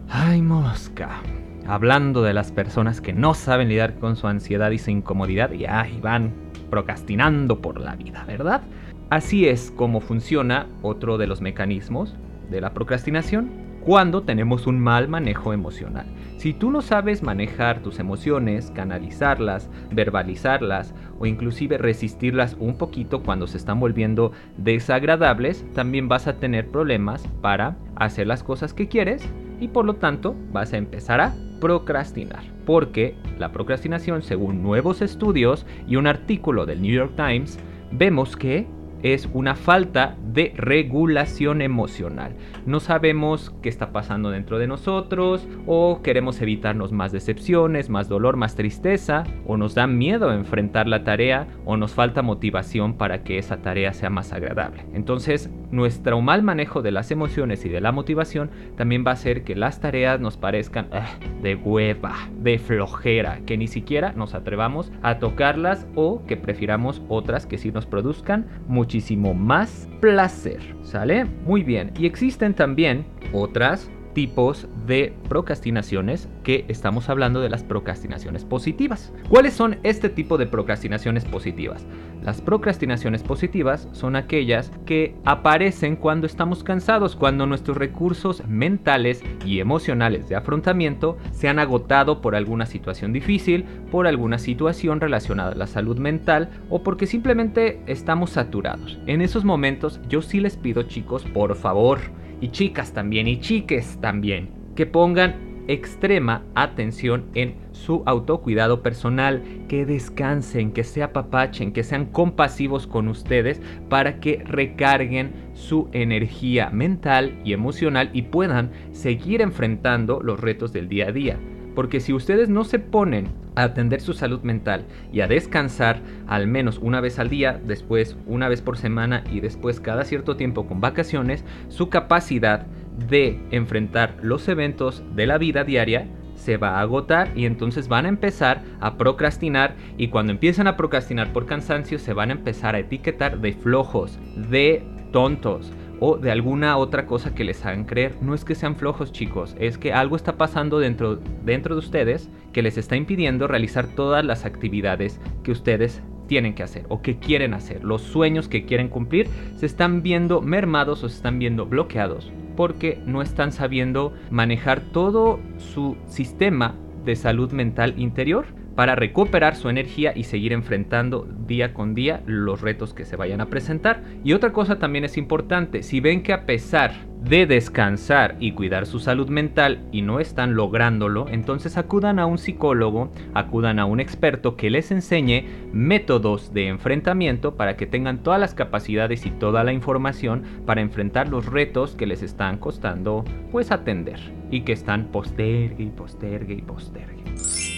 Ay, 0.10 0.42
mosca. 0.42 1.22
Hablando 1.68 2.22
de 2.22 2.34
las 2.34 2.52
personas 2.52 3.02
que 3.02 3.12
no 3.12 3.34
saben 3.34 3.70
lidiar 3.70 3.96
con 3.96 4.16
su 4.16 4.28
ansiedad 4.28 4.70
y 4.72 4.78
su 4.78 4.92
incomodidad 4.92 5.52
y 5.52 5.66
ahí 5.66 6.00
van 6.00 6.32
procrastinando 6.70 7.60
por 7.60 7.80
la 7.80 7.96
vida, 7.96 8.24
¿verdad? 8.26 8.62
Así 9.10 9.48
es 9.48 9.72
como 9.76 10.02
funciona 10.02 10.68
otro 10.84 11.18
de 11.18 11.26
los 11.26 11.42
mecanismos 11.42 12.16
de 12.52 12.62
la 12.62 12.74
procrastinación 12.74 13.50
cuando 13.82 14.24
tenemos 14.24 14.68
un 14.68 14.80
mal 14.80 15.08
manejo 15.08 15.54
emocional. 15.54 16.06
Si 16.38 16.54
tú 16.54 16.70
no 16.70 16.82
sabes 16.82 17.24
manejar 17.24 17.82
tus 17.82 18.00
emociones, 18.00 18.72
canalizarlas, 18.72 19.70
verbalizarlas 19.92 20.94
o 21.20 21.26
inclusive 21.26 21.78
resistirlas 21.78 22.56
un 22.60 22.78
poquito 22.78 23.24
cuando 23.24 23.48
se 23.48 23.58
están 23.58 23.80
volviendo 23.80 24.32
desagradables, 24.58 25.66
también 25.74 26.08
vas 26.08 26.28
a 26.28 26.38
tener 26.38 26.70
problemas 26.70 27.28
para 27.42 27.78
hacer 27.96 28.28
las 28.28 28.44
cosas 28.44 28.74
que 28.74 28.88
quieres 28.88 29.28
y 29.60 29.68
por 29.70 29.86
lo 29.86 29.96
tanto 29.96 30.36
vas 30.52 30.74
a 30.74 30.78
empezar 30.78 31.22
a 31.22 31.34
procrastinar. 31.60 32.44
Porque 32.66 33.16
la 33.38 33.52
procrastinación, 33.52 34.22
según 34.22 34.64
nuevos 34.64 35.02
estudios 35.02 35.66
y 35.88 35.96
un 35.96 36.08
artículo 36.08 36.66
del 36.66 36.82
New 36.82 36.94
York 36.94 37.14
Times, 37.16 37.60
vemos 37.92 38.36
que 38.36 38.68
es 39.06 39.30
una 39.34 39.54
falta 39.54 40.16
de 40.26 40.52
regulación 40.58 41.62
emocional. 41.62 42.36
No 42.66 42.80
sabemos 42.80 43.54
qué 43.62 43.70
está 43.70 43.92
pasando 43.92 44.32
dentro 44.32 44.58
de 44.58 44.66
nosotros 44.66 45.48
o 45.68 46.02
queremos 46.02 46.42
evitarnos 46.42 46.92
más 46.92 47.12
decepciones, 47.12 47.90
más 47.90 48.10
dolor, 48.10 48.36
más 48.36 48.56
tristeza 48.56 49.24
o 49.46 49.58
nos 49.58 49.76
da 49.76 49.86
miedo 49.86 50.34
enfrentar 50.34 50.88
la 50.88 51.04
tarea 51.04 51.48
o 51.66 51.78
nos 51.78 51.94
falta 51.94 52.24
motivación 52.24 52.96
para 52.96 53.24
que 53.24 53.38
esa 53.38 53.58
tarea 53.58 53.94
sea 53.94 54.10
más 54.10 54.34
agradable. 54.34 54.86
Entonces, 54.94 55.52
nuestro 55.76 56.20
mal 56.22 56.42
manejo 56.42 56.82
de 56.82 56.92
las 56.92 57.12
emociones 57.12 57.66
y 57.66 57.70
de 57.70 57.82
la 57.82 57.92
motivación 57.92 58.50
también 58.76 59.04
va 59.06 59.12
a 59.12 59.16
hacer 59.16 59.44
que 59.44 59.56
las 59.56 59.80
tareas 59.80 60.20
nos 60.20 60.38
parezcan 60.38 60.88
ah, 60.92 61.08
de 61.42 61.56
hueva, 61.56 62.16
de 62.40 62.58
flojera, 62.58 63.42
que 63.46 63.58
ni 63.58 63.68
siquiera 63.68 64.14
nos 64.14 64.34
atrevamos 64.34 64.92
a 65.04 65.20
tocarlas 65.20 65.86
o 65.96 66.26
que 66.26 66.38
prefiramos 66.38 67.02
otras 67.08 67.46
que 67.46 67.58
sí 67.58 67.72
nos 67.72 67.86
produzcan 67.86 68.48
muchísimo 68.68 68.86
muchísimo 68.86 69.34
más 69.34 69.90
placer. 70.00 70.60
¿Sale? 70.84 71.26
Muy 71.26 71.64
bien. 71.64 71.92
Y 71.98 72.06
existen 72.06 72.54
también 72.54 73.04
otras 73.34 73.90
tipos 74.16 74.68
de 74.88 75.14
procrastinaciones 75.28 76.30
que 76.44 76.66
estamos 76.70 77.10
hablando 77.10 77.42
de 77.42 77.50
las 77.50 77.64
procrastinaciones 77.64 78.46
positivas. 78.46 79.14
¿Cuáles 79.30 79.54
son 79.54 79.78
este 79.84 80.10
tipo 80.10 80.38
de 80.38 80.48
procrastinaciones 80.48 81.26
positivas? 81.26 81.86
Las 82.24 82.42
procrastinaciones 82.42 83.22
positivas 83.22 83.88
son 83.92 84.16
aquellas 84.16 84.72
que 84.86 85.16
aparecen 85.26 85.98
cuando 85.98 86.26
estamos 86.26 86.64
cansados, 86.64 87.16
cuando 87.16 87.46
nuestros 87.46 87.78
recursos 87.78 88.42
mentales 88.48 89.22
y 89.46 89.60
emocionales 89.60 90.30
de 90.30 90.36
afrontamiento 90.36 91.18
se 91.32 91.50
han 91.50 91.60
agotado 91.60 92.22
por 92.22 92.36
alguna 92.36 92.66
situación 92.66 93.12
difícil, 93.12 93.66
por 93.92 94.08
alguna 94.08 94.40
situación 94.40 95.02
relacionada 95.02 95.52
a 95.52 95.56
la 95.56 95.68
salud 95.68 95.98
mental 95.98 96.50
o 96.70 96.84
porque 96.84 97.06
simplemente 97.06 97.82
estamos 97.86 98.30
saturados. 98.30 98.98
En 99.08 99.22
esos 99.22 99.44
momentos 99.44 100.00
yo 100.08 100.22
sí 100.22 100.40
les 100.40 100.56
pido 100.56 100.84
chicos, 100.84 101.26
por 101.26 101.56
favor, 101.56 102.00
y 102.42 102.50
chicas 102.50 102.94
también, 102.94 103.28
y 103.28 103.40
chiques 103.40 103.98
también, 104.02 104.50
que 104.76 104.86
pongan 104.86 105.56
extrema 105.68 106.44
atención 106.54 107.26
en 107.34 107.56
su 107.72 108.04
autocuidado 108.06 108.82
personal, 108.82 109.44
que 109.68 109.86
descansen, 109.86 110.72
que 110.72 110.84
se 110.84 111.04
apapachen, 111.04 111.72
que 111.72 111.84
sean 111.84 112.06
compasivos 112.06 112.88
con 112.88 113.08
ustedes 113.08 113.62
para 113.90 114.20
que 114.20 114.44
recarguen 114.46 115.34
su 115.54 115.90
energía 115.92 116.70
mental 116.70 117.40
y 117.44 117.54
emocional 117.54 118.10
y 118.14 118.24
puedan 118.24 118.72
seguir 118.92 119.42
enfrentando 119.42 120.20
los 120.22 120.40
retos 120.40 120.72
del 120.74 120.88
día 120.88 121.08
a 121.08 121.12
día. 121.12 121.40
Porque 121.76 122.00
si 122.00 122.14
ustedes 122.14 122.50
no 122.50 122.64
se 122.64 122.80
ponen 122.80 123.28
a 123.56 123.64
atender 123.64 124.02
su 124.02 124.14
salud 124.14 124.42
mental 124.42 124.86
y 125.12 125.22
a 125.22 125.28
descansar 125.28 126.02
al 126.28 126.48
menos 126.48 126.80
una 126.82 127.02
vez 127.02 127.20
al 127.20 127.30
día, 127.30 127.60
después 127.64 128.18
una 128.26 128.50
vez 128.50 128.62
por 128.62 128.78
semana 128.78 129.24
y 129.32 129.42
después 129.42 129.80
cada 129.80 130.06
cierto 130.06 130.38
tiempo 130.38 130.68
con 130.68 130.82
vacaciones, 130.82 131.44
su 131.70 131.90
capacidad 131.90 132.66
de 133.10 133.40
enfrentar 133.52 134.16
los 134.22 134.48
eventos 134.48 135.04
de 135.16 135.28
la 135.28 135.38
vida 135.38 135.64
diaria 135.64 136.08
se 136.36 136.58
va 136.58 136.78
a 136.78 136.82
agotar 136.82 137.32
y 137.36 137.46
entonces 137.46 137.88
van 137.88 138.06
a 138.06 138.10
empezar 138.10 138.62
a 138.80 138.98
procrastinar 138.98 139.76
y 139.98 140.10
cuando 140.10 140.32
empiezan 140.32 140.68
a 140.68 140.78
procrastinar 140.78 141.34
por 141.34 141.46
cansancio 141.46 141.98
se 141.98 142.14
van 142.14 142.30
a 142.30 142.34
empezar 142.34 142.76
a 142.76 142.80
etiquetar 142.80 143.40
de 143.40 143.54
flojos, 143.54 144.20
de 144.36 144.84
tontos 145.12 145.72
o 146.00 146.18
de 146.18 146.32
alguna 146.32 146.78
otra 146.78 147.06
cosa 147.06 147.34
que 147.34 147.44
les 147.44 147.66
hagan 147.66 147.86
creer. 147.86 148.16
No 148.22 148.34
es 148.34 148.46
que 148.46 148.56
sean 148.56 148.76
flojos 148.76 149.12
chicos, 149.12 149.56
es 149.60 149.78
que 149.78 149.94
algo 149.94 150.16
está 150.16 150.38
pasando 150.38 150.80
dentro, 150.80 151.20
dentro 151.44 151.76
de 151.76 151.80
ustedes 151.80 152.30
que 152.54 152.62
les 152.62 152.78
está 152.78 152.96
impidiendo 152.96 153.48
realizar 153.48 153.88
todas 153.88 154.24
las 154.26 154.46
actividades 154.46 155.20
que 155.44 155.52
ustedes 155.52 156.02
tienen 156.28 156.56
que 156.56 156.64
hacer 156.64 156.86
o 156.90 157.02
que 157.02 157.18
quieren 157.18 157.54
hacer. 157.54 157.84
Los 157.84 158.02
sueños 158.02 158.48
que 158.48 158.66
quieren 158.66 158.90
cumplir 158.90 159.28
se 159.58 159.66
están 159.66 160.02
viendo 160.02 160.42
mermados 160.42 161.04
o 161.04 161.10
se 161.10 161.16
están 161.16 161.40
viendo 161.40 161.66
bloqueados 161.66 162.32
porque 162.56 163.00
no 163.06 163.22
están 163.22 163.52
sabiendo 163.52 164.14
manejar 164.32 164.80
todo 164.80 165.40
su 165.58 165.98
sistema 166.08 166.76
de 167.04 167.16
salud 167.16 167.52
mental 167.52 167.94
interior 167.98 168.46
para 168.76 168.96
recuperar 168.96 169.56
su 169.56 169.70
energía 169.70 170.14
y 170.16 170.24
seguir 170.24 170.54
enfrentando 170.54 171.28
día 171.48 171.74
con 171.74 171.96
día 171.96 172.22
los 172.26 172.62
retos 172.62 172.94
que 172.94 173.06
se 173.06 173.16
vayan 173.16 173.42
a 173.42 173.48
presentar. 173.48 174.04
Y 174.24 174.34
otra 174.34 174.52
cosa 174.52 174.78
también 174.78 175.06
es 175.06 175.18
importante, 175.18 175.84
si 175.84 176.00
ven 176.00 176.24
que 176.24 176.34
a 176.34 176.46
pesar 176.46 176.94
de 177.26 177.48
descansar 177.48 178.36
y 178.40 178.52
cuidar 178.52 178.86
su 178.86 179.00
salud 179.00 179.30
mental 179.30 179.88
y 179.92 180.04
no 180.04 180.20
están 180.20 180.54
lográndolo, 180.54 181.28
entonces 181.30 181.76
acudan 181.78 182.20
a 182.20 182.28
un 182.28 182.38
psicólogo, 182.38 183.12
acudan 183.34 183.80
a 183.80 183.86
un 183.86 184.00
experto 184.00 184.56
que 184.56 184.70
les 184.70 184.92
enseñe 184.92 185.46
métodos 185.74 186.54
de 186.54 186.68
enfrentamiento 186.68 187.56
para 187.56 187.78
que 187.78 187.88
tengan 187.88 188.22
todas 188.22 188.40
las 188.40 188.54
capacidades 188.54 189.26
y 189.26 189.32
toda 189.32 189.64
la 189.64 189.74
información 189.74 190.44
para 190.66 190.82
enfrentar 190.82 191.30
los 191.30 191.48
retos 191.48 191.96
que 191.96 192.06
les 192.06 192.22
están 192.22 192.58
costando 192.58 193.26
pues 193.52 193.72
atender 193.72 194.20
y 194.52 194.62
que 194.62 194.74
están 194.74 195.06
postergue 195.08 195.84
y 195.84 195.90
postergue 195.90 196.54
y 196.54 196.62
postergue. 196.62 197.75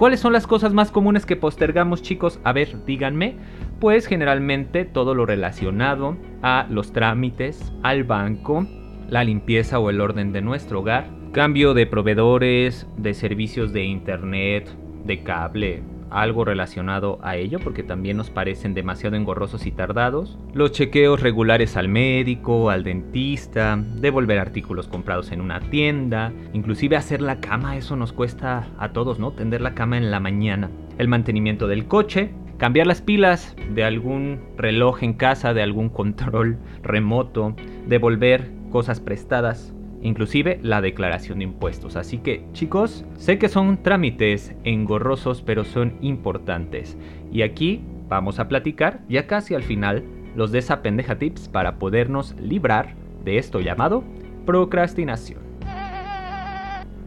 ¿Cuáles 0.00 0.20
son 0.20 0.32
las 0.32 0.46
cosas 0.46 0.72
más 0.72 0.90
comunes 0.90 1.26
que 1.26 1.36
postergamos 1.36 2.00
chicos? 2.00 2.40
A 2.42 2.54
ver, 2.54 2.86
díganme. 2.86 3.36
Pues 3.80 4.06
generalmente 4.06 4.86
todo 4.86 5.14
lo 5.14 5.26
relacionado 5.26 6.16
a 6.40 6.66
los 6.70 6.94
trámites, 6.94 7.70
al 7.82 8.04
banco, 8.04 8.66
la 9.10 9.24
limpieza 9.24 9.78
o 9.78 9.90
el 9.90 10.00
orden 10.00 10.32
de 10.32 10.40
nuestro 10.40 10.80
hogar, 10.80 11.10
cambio 11.32 11.74
de 11.74 11.86
proveedores, 11.86 12.86
de 12.96 13.12
servicios 13.12 13.74
de 13.74 13.84
internet, 13.84 14.74
de 15.04 15.22
cable, 15.22 15.82
algo 16.10 16.44
relacionado 16.44 17.18
a 17.22 17.36
ello 17.36 17.58
porque 17.58 17.82
también 17.82 18.16
nos 18.16 18.30
parecen 18.30 18.74
demasiado 18.74 19.16
engorrosos 19.16 19.66
y 19.66 19.72
tardados. 19.72 20.38
Los 20.52 20.72
chequeos 20.72 21.20
regulares 21.20 21.76
al 21.76 21.88
médico, 21.88 22.70
al 22.70 22.84
dentista, 22.84 23.82
devolver 23.96 24.38
artículos 24.38 24.88
comprados 24.88 25.32
en 25.32 25.40
una 25.40 25.60
tienda, 25.60 26.32
inclusive 26.52 26.96
hacer 26.96 27.20
la 27.20 27.40
cama, 27.40 27.76
eso 27.76 27.96
nos 27.96 28.12
cuesta 28.12 28.68
a 28.78 28.92
todos, 28.92 29.18
¿no? 29.18 29.32
Tender 29.32 29.60
la 29.60 29.74
cama 29.74 29.96
en 29.96 30.10
la 30.10 30.20
mañana. 30.20 30.70
El 30.98 31.08
mantenimiento 31.08 31.66
del 31.66 31.86
coche, 31.86 32.30
cambiar 32.58 32.86
las 32.86 33.00
pilas 33.00 33.56
de 33.72 33.84
algún 33.84 34.40
reloj 34.56 35.02
en 35.02 35.14
casa, 35.14 35.54
de 35.54 35.62
algún 35.62 35.88
control 35.90 36.58
remoto, 36.82 37.54
devolver 37.86 38.50
cosas 38.70 39.00
prestadas, 39.00 39.74
inclusive 40.02 40.58
la 40.62 40.80
declaración 40.80 41.38
de 41.38 41.44
impuestos. 41.44 41.96
Así 41.96 42.18
que 42.18 42.44
chicos, 42.52 43.04
sé 43.16 43.38
que 43.38 43.48
son 43.48 43.82
trámites 43.82 44.54
engorrosos, 44.64 45.42
pero 45.42 45.64
son 45.64 45.94
importantes. 46.00 46.96
Y 47.32 47.42
aquí 47.42 47.82
vamos 48.08 48.38
a 48.38 48.48
platicar, 48.48 49.00
ya 49.08 49.26
casi 49.26 49.54
al 49.54 49.62
final, 49.62 50.04
los 50.34 50.52
de 50.52 50.58
esa 50.58 50.82
pendeja 50.82 51.18
tips 51.18 51.48
para 51.48 51.78
podernos 51.78 52.34
librar 52.40 52.94
de 53.24 53.38
esto 53.38 53.60
llamado 53.60 54.04
procrastinación. 54.46 55.40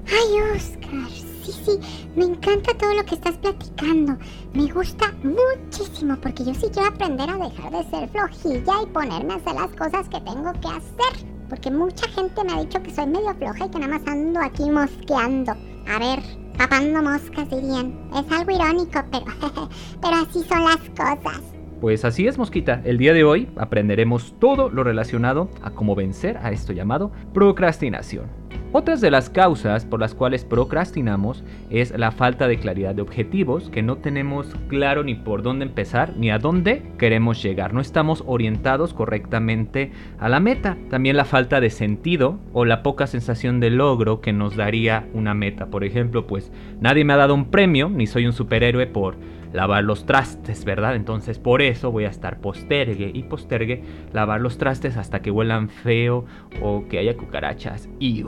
Ay, 0.06 0.56
Oscar, 0.56 1.10
sí, 1.10 1.52
sí, 1.52 1.80
me 2.16 2.26
encanta 2.26 2.74
todo 2.78 2.94
lo 2.94 3.04
que 3.04 3.16
estás 3.16 3.38
platicando. 3.38 4.18
Me 4.54 4.72
gusta 4.72 5.14
muchísimo 5.24 6.16
porque 6.22 6.46
yo 6.46 6.54
sí 6.54 6.68
quiero 6.72 6.90
aprender 6.90 7.30
a 7.30 7.38
dejar 7.38 7.72
de 7.72 7.84
ser 7.90 8.10
flojilla 8.10 8.74
y 8.84 8.86
ponerme 8.88 9.34
a 9.34 9.38
hacer 9.38 9.56
las 9.56 9.72
cosas 9.72 10.08
que 10.10 10.22
tengo 10.22 10.52
que 10.54 10.68
hacer. 10.68 11.33
Porque 11.54 11.70
mucha 11.70 12.08
gente 12.08 12.44
me 12.44 12.52
ha 12.52 12.62
dicho 12.62 12.82
que 12.82 12.90
soy 12.90 13.06
medio 13.06 13.32
floja 13.36 13.68
y 13.68 13.70
que 13.70 13.78
nada 13.78 14.00
más 14.00 14.08
ando 14.08 14.40
aquí 14.40 14.72
mosqueando. 14.72 15.52
A 15.88 16.00
ver, 16.00 16.20
papando 16.58 17.04
moscas 17.04 17.48
dirían. 17.48 17.94
Es 18.10 18.32
algo 18.32 18.50
irónico, 18.50 19.00
pero, 19.12 19.70
pero 20.02 20.16
así 20.16 20.44
son 20.50 20.64
las 20.64 20.78
cosas. 20.98 21.42
Pues 21.80 22.06
así 22.06 22.26
es, 22.26 22.40
Mosquita. 22.40 22.82
El 22.86 22.98
día 22.98 23.14
de 23.14 23.24
hoy 23.24 23.50
aprenderemos 23.56 24.34
todo 24.40 24.70
lo 24.70 24.84
relacionado 24.84 25.48
a 25.62 25.70
cómo 25.70 25.94
vencer 25.94 26.38
a 26.38 26.52
esto 26.52 26.74
llamado 26.74 27.12
procrastinación. 27.36 28.32
Otras 28.76 29.02
de 29.02 29.12
las 29.12 29.30
causas 29.30 29.86
por 29.86 30.00
las 30.00 30.16
cuales 30.16 30.46
procrastinamos 30.46 31.44
es 31.70 31.96
la 31.96 32.10
falta 32.10 32.48
de 32.48 32.58
claridad 32.58 32.96
de 32.96 33.04
objetivos, 33.04 33.70
que 33.70 33.84
no 33.84 33.98
tenemos 33.98 34.48
claro 34.68 35.04
ni 35.04 35.14
por 35.14 35.44
dónde 35.44 35.66
empezar 35.66 36.18
ni 36.18 36.32
a 36.32 36.40
dónde 36.40 36.82
queremos 36.98 37.44
llegar. 37.44 37.72
No 37.76 37.82
estamos 37.82 38.24
orientados 38.26 38.96
correctamente 38.96 39.92
a 40.18 40.28
la 40.28 40.40
meta. 40.40 40.76
También 40.90 41.18
la 41.18 41.26
falta 41.26 41.62
de 41.62 41.70
sentido 41.70 42.40
o 42.52 42.66
la 42.66 42.82
poca 42.82 43.06
sensación 43.06 43.60
de 43.60 43.70
logro 43.70 44.22
que 44.22 44.34
nos 44.34 44.56
daría 44.56 45.08
una 45.14 45.36
meta. 45.36 45.68
Por 45.68 45.84
ejemplo, 45.84 46.26
pues 46.26 46.52
nadie 46.82 47.06
me 47.06 47.14
ha 47.14 47.18
dado 47.18 47.36
un 47.36 47.52
premio, 47.52 47.90
ni 47.90 48.08
soy 48.08 48.26
un 48.26 48.34
superhéroe 48.34 48.88
por 48.88 49.18
lavar 49.54 49.84
los 49.84 50.08
trastes, 50.08 50.66
¿verdad? 50.66 50.96
Entonces 50.96 51.38
por 51.38 51.62
eso 51.62 51.92
voy 51.92 52.06
a 52.06 52.10
estar 52.10 52.40
postergue 52.40 53.12
y 53.14 53.22
postergue 53.22 53.84
lavar 54.12 54.42
los 54.42 54.58
trastes 54.58 54.98
hasta 54.98 55.22
que 55.22 55.30
huelan 55.30 55.70
feo 55.70 56.26
o 56.60 56.88
que 56.90 56.98
haya 56.98 57.16
cucarachas. 57.16 57.88
Y 58.00 58.26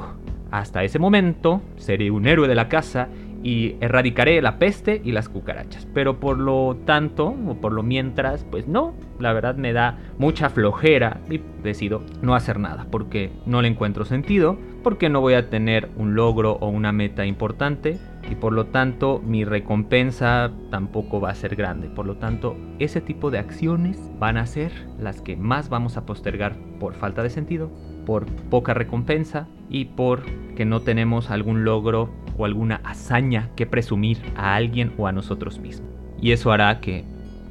hasta 0.60 0.84
ese 0.84 1.00
momento 1.00 1.62
seré 1.78 2.12
un 2.12 2.28
héroe 2.28 2.48
de 2.48 2.56
la 2.56 2.70
casa 2.70 3.10
y 3.44 3.76
erradicaré 3.80 4.42
la 4.42 4.58
peste 4.58 5.02
y 5.04 5.12
las 5.12 5.30
cucarachas. 5.30 5.88
Pero 5.94 6.20
por 6.20 6.40
lo 6.40 6.78
tanto, 6.86 7.28
o 7.28 7.56
por 7.56 7.74
lo 7.74 7.84
mientras, 7.84 8.44
pues 8.44 8.68
no, 8.68 8.96
la 9.20 9.34
verdad 9.34 9.56
me 9.56 9.72
da 9.72 10.00
mucha 10.18 10.50
flojera 10.50 11.22
y 11.30 11.42
decido 11.62 12.02
no 12.22 12.34
hacer 12.34 12.58
nada 12.58 12.88
porque 12.90 13.32
no 13.46 13.62
le 13.62 13.68
encuentro 13.68 14.04
sentido, 14.04 14.58
porque 14.82 15.10
no 15.10 15.22
voy 15.22 15.36
a 15.36 15.50
tener 15.50 15.90
un 15.96 16.16
logro 16.16 16.54
o 16.54 16.70
una 16.70 16.92
meta 16.92 17.26
importante 17.26 18.00
y 18.32 18.36
por 18.36 18.54
lo 18.54 18.68
tanto 18.68 19.22
mi 19.24 19.44
recompensa 19.44 20.52
tampoco 20.72 21.22
va 21.22 21.30
a 21.30 21.36
ser 21.36 21.56
grande. 21.56 21.90
Por 21.90 22.08
lo 22.08 22.16
tanto, 22.16 22.56
ese 22.80 23.00
tipo 23.00 23.30
de 23.30 23.38
acciones 23.38 24.00
van 24.18 24.38
a 24.38 24.48
ser 24.48 24.72
las 25.00 25.22
que 25.22 25.36
más 25.36 25.70
vamos 25.70 25.98
a 25.98 26.06
postergar 26.06 26.56
por 26.80 26.96
falta 26.96 27.22
de 27.22 27.30
sentido, 27.30 27.70
por 28.06 28.26
poca 28.50 28.74
recompensa 28.74 29.48
y 29.70 29.86
por 29.86 30.24
que 30.56 30.66
no 30.66 30.82
tenemos 30.82 31.32
algún 31.32 31.66
logro 31.66 32.10
o 32.38 32.46
alguna 32.46 32.82
hazaña 32.84 33.50
que 33.56 33.66
presumir 33.66 34.22
a 34.36 34.56
alguien 34.56 34.94
o 34.98 35.08
a 35.08 35.12
nosotros 35.12 35.60
mismos. 35.60 35.90
Y 36.20 36.32
eso 36.32 36.52
hará 36.52 36.80
que 36.80 37.04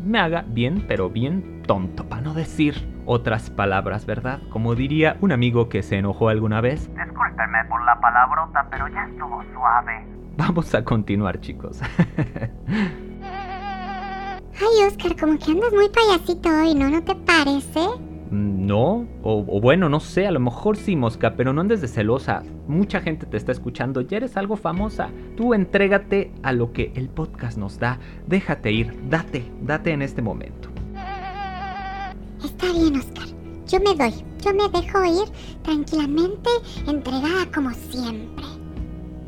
me 0.05 0.19
haga 0.19 0.45
bien, 0.47 0.85
pero 0.87 1.11
bien 1.11 1.63
tonto, 1.67 2.09
para 2.09 2.23
no 2.23 2.35
decir 2.35 2.75
otras 3.07 3.51
palabras, 3.51 4.07
¿verdad? 4.07 4.41
Como 4.51 4.75
diría 4.75 5.17
un 5.21 5.33
amigo 5.33 5.69
que 5.69 5.83
se 5.83 5.99
enojó 5.99 6.29
alguna 6.29 6.61
vez. 6.61 6.89
Discúlpeme 6.95 7.65
por 7.69 7.85
la 7.85 8.01
palabrota, 8.01 8.67
pero 8.71 8.89
ya 8.89 9.05
estuvo 9.05 9.43
suave. 9.53 10.07
Vamos 10.37 10.75
a 10.75 10.85
continuar, 10.85 11.41
chicos. 11.41 11.81
Ay, 14.57 14.87
Oscar, 14.87 15.17
como 15.19 15.39
que 15.39 15.51
andas 15.53 15.73
muy 15.73 15.89
payasito 15.89 16.49
hoy, 16.49 16.75
¿no? 16.75 16.89
¿No 16.89 17.03
te 17.03 17.15
parece? 17.15 17.81
No, 18.35 19.07
o, 19.23 19.45
o, 19.47 19.61
bueno, 19.61 19.89
no 19.89 20.01
sé, 20.01 20.27
a 20.27 20.33
lo 20.33 20.41
mejor 20.41 20.77
sí, 20.77 20.97
Mosca, 20.97 21.37
pero 21.37 21.53
no 21.53 21.61
andes 21.61 21.81
de 21.81 21.87
celosa. 21.87 22.43
Mucha 22.67 23.01
gente 23.01 23.27
te 23.27 23.37
está 23.37 23.53
escuchando, 23.53 24.01
ya 24.01 24.17
eres 24.17 24.37
algo 24.37 24.57
famosa. 24.57 25.11
Tú 25.37 25.55
entrégate 25.55 26.33
a 26.43 26.53
lo 26.53 26.73
que 26.73 26.91
el 26.97 27.09
podcast 27.09 27.57
nos 27.57 27.79
da. 27.79 28.01
Déjate 28.27 28.73
ir, 28.73 28.93
date, 29.09 29.45
date 29.63 29.93
en 29.93 30.03
este 30.03 30.21
momento. 30.21 30.69
Está 32.45 32.73
bien, 32.73 32.97
Oscar. 32.97 33.29
Yo 33.69 33.79
me 33.79 33.95
doy, 33.95 34.13
yo 34.45 34.53
me 34.53 34.69
dejo 34.81 35.05
ir 35.05 35.33
tranquilamente, 35.63 36.51
entregada 36.89 37.47
como 37.55 37.71
siempre. 37.71 38.45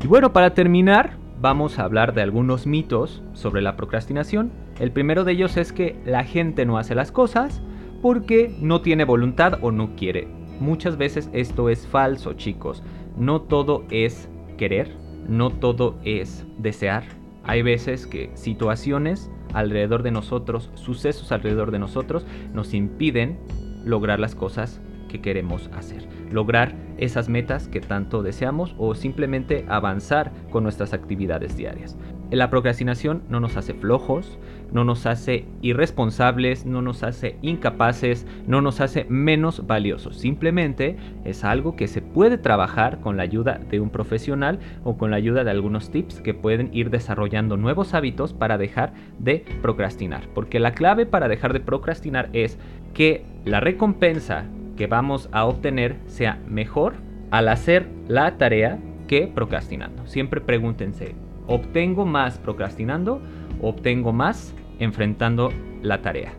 Y 0.03 0.07
bueno, 0.07 0.33
para 0.33 0.53
terminar, 0.53 1.17
vamos 1.39 1.79
a 1.79 1.83
hablar 1.83 2.13
de 2.13 2.23
algunos 2.23 2.67
mitos 2.67 3.23
sobre 3.31 3.61
la 3.61 3.77
procrastinación. 3.77 4.51
El 4.79 4.91
primero 4.91 5.23
de 5.23 5.31
ellos 5.31 5.55
es 5.55 5.71
que 5.71 5.95
la 6.05 6.25
gente 6.25 6.65
no 6.65 6.77
hace 6.77 6.93
las 6.93 7.13
cosas 7.13 7.61
porque 8.07 8.55
no 8.61 8.79
tiene 8.79 9.03
voluntad 9.03 9.59
o 9.59 9.69
no 9.73 9.97
quiere. 9.97 10.29
Muchas 10.61 10.95
veces 10.95 11.29
esto 11.33 11.67
es 11.67 11.85
falso, 11.85 12.31
chicos. 12.35 12.81
No 13.17 13.41
todo 13.41 13.83
es 13.91 14.29
querer, 14.57 14.95
no 15.27 15.49
todo 15.49 15.97
es 16.05 16.45
desear. 16.57 17.03
Hay 17.43 17.63
veces 17.63 18.07
que 18.07 18.31
situaciones 18.33 19.29
alrededor 19.53 20.03
de 20.03 20.11
nosotros, 20.11 20.71
sucesos 20.75 21.33
alrededor 21.33 21.71
de 21.71 21.79
nosotros, 21.79 22.25
nos 22.53 22.73
impiden 22.73 23.39
lograr 23.83 24.21
las 24.21 24.35
cosas 24.35 24.79
que 25.09 25.19
queremos 25.19 25.69
hacer. 25.73 26.07
Lograr 26.31 26.75
esas 26.97 27.27
metas 27.27 27.67
que 27.67 27.81
tanto 27.81 28.23
deseamos 28.23 28.73
o 28.77 28.95
simplemente 28.95 29.65
avanzar 29.67 30.31
con 30.49 30.63
nuestras 30.63 30.93
actividades 30.93 31.57
diarias. 31.57 31.97
La 32.31 32.49
procrastinación 32.49 33.23
no 33.27 33.41
nos 33.41 33.57
hace 33.57 33.73
flojos, 33.73 34.37
no 34.71 34.83
nos 34.83 35.05
hace 35.05 35.45
irresponsables, 35.61 36.65
no 36.65 36.81
nos 36.81 37.03
hace 37.03 37.37
incapaces, 37.41 38.25
no 38.47 38.61
nos 38.61 38.81
hace 38.81 39.05
menos 39.09 39.65
valiosos. 39.67 40.17
Simplemente 40.17 40.97
es 41.25 41.43
algo 41.43 41.75
que 41.75 41.87
se 41.87 42.01
puede 42.01 42.37
trabajar 42.37 42.99
con 42.99 43.17
la 43.17 43.23
ayuda 43.23 43.59
de 43.69 43.79
un 43.79 43.89
profesional 43.89 44.59
o 44.83 44.97
con 44.97 45.11
la 45.11 45.17
ayuda 45.17 45.43
de 45.43 45.51
algunos 45.51 45.91
tips 45.91 46.21
que 46.21 46.33
pueden 46.33 46.69
ir 46.73 46.89
desarrollando 46.89 47.57
nuevos 47.57 47.93
hábitos 47.93 48.33
para 48.33 48.57
dejar 48.57 48.93
de 49.19 49.45
procrastinar. 49.61 50.27
Porque 50.33 50.59
la 50.59 50.73
clave 50.73 51.05
para 51.05 51.27
dejar 51.27 51.53
de 51.53 51.59
procrastinar 51.59 52.29
es 52.33 52.57
que 52.93 53.25
la 53.45 53.59
recompensa 53.59 54.45
que 54.75 54.87
vamos 54.87 55.29
a 55.31 55.45
obtener 55.45 55.97
sea 56.05 56.39
mejor 56.47 56.93
al 57.31 57.49
hacer 57.49 57.87
la 58.07 58.37
tarea 58.37 58.79
que 59.07 59.27
procrastinando. 59.27 60.05
Siempre 60.05 60.41
pregúntense, 60.41 61.15
¿obtengo 61.47 62.05
más 62.05 62.37
procrastinando 62.37 63.21
obtengo 63.61 64.13
más 64.13 64.53
enfrentando 64.79 65.51
la 65.81 66.01
tarea? 66.01 66.33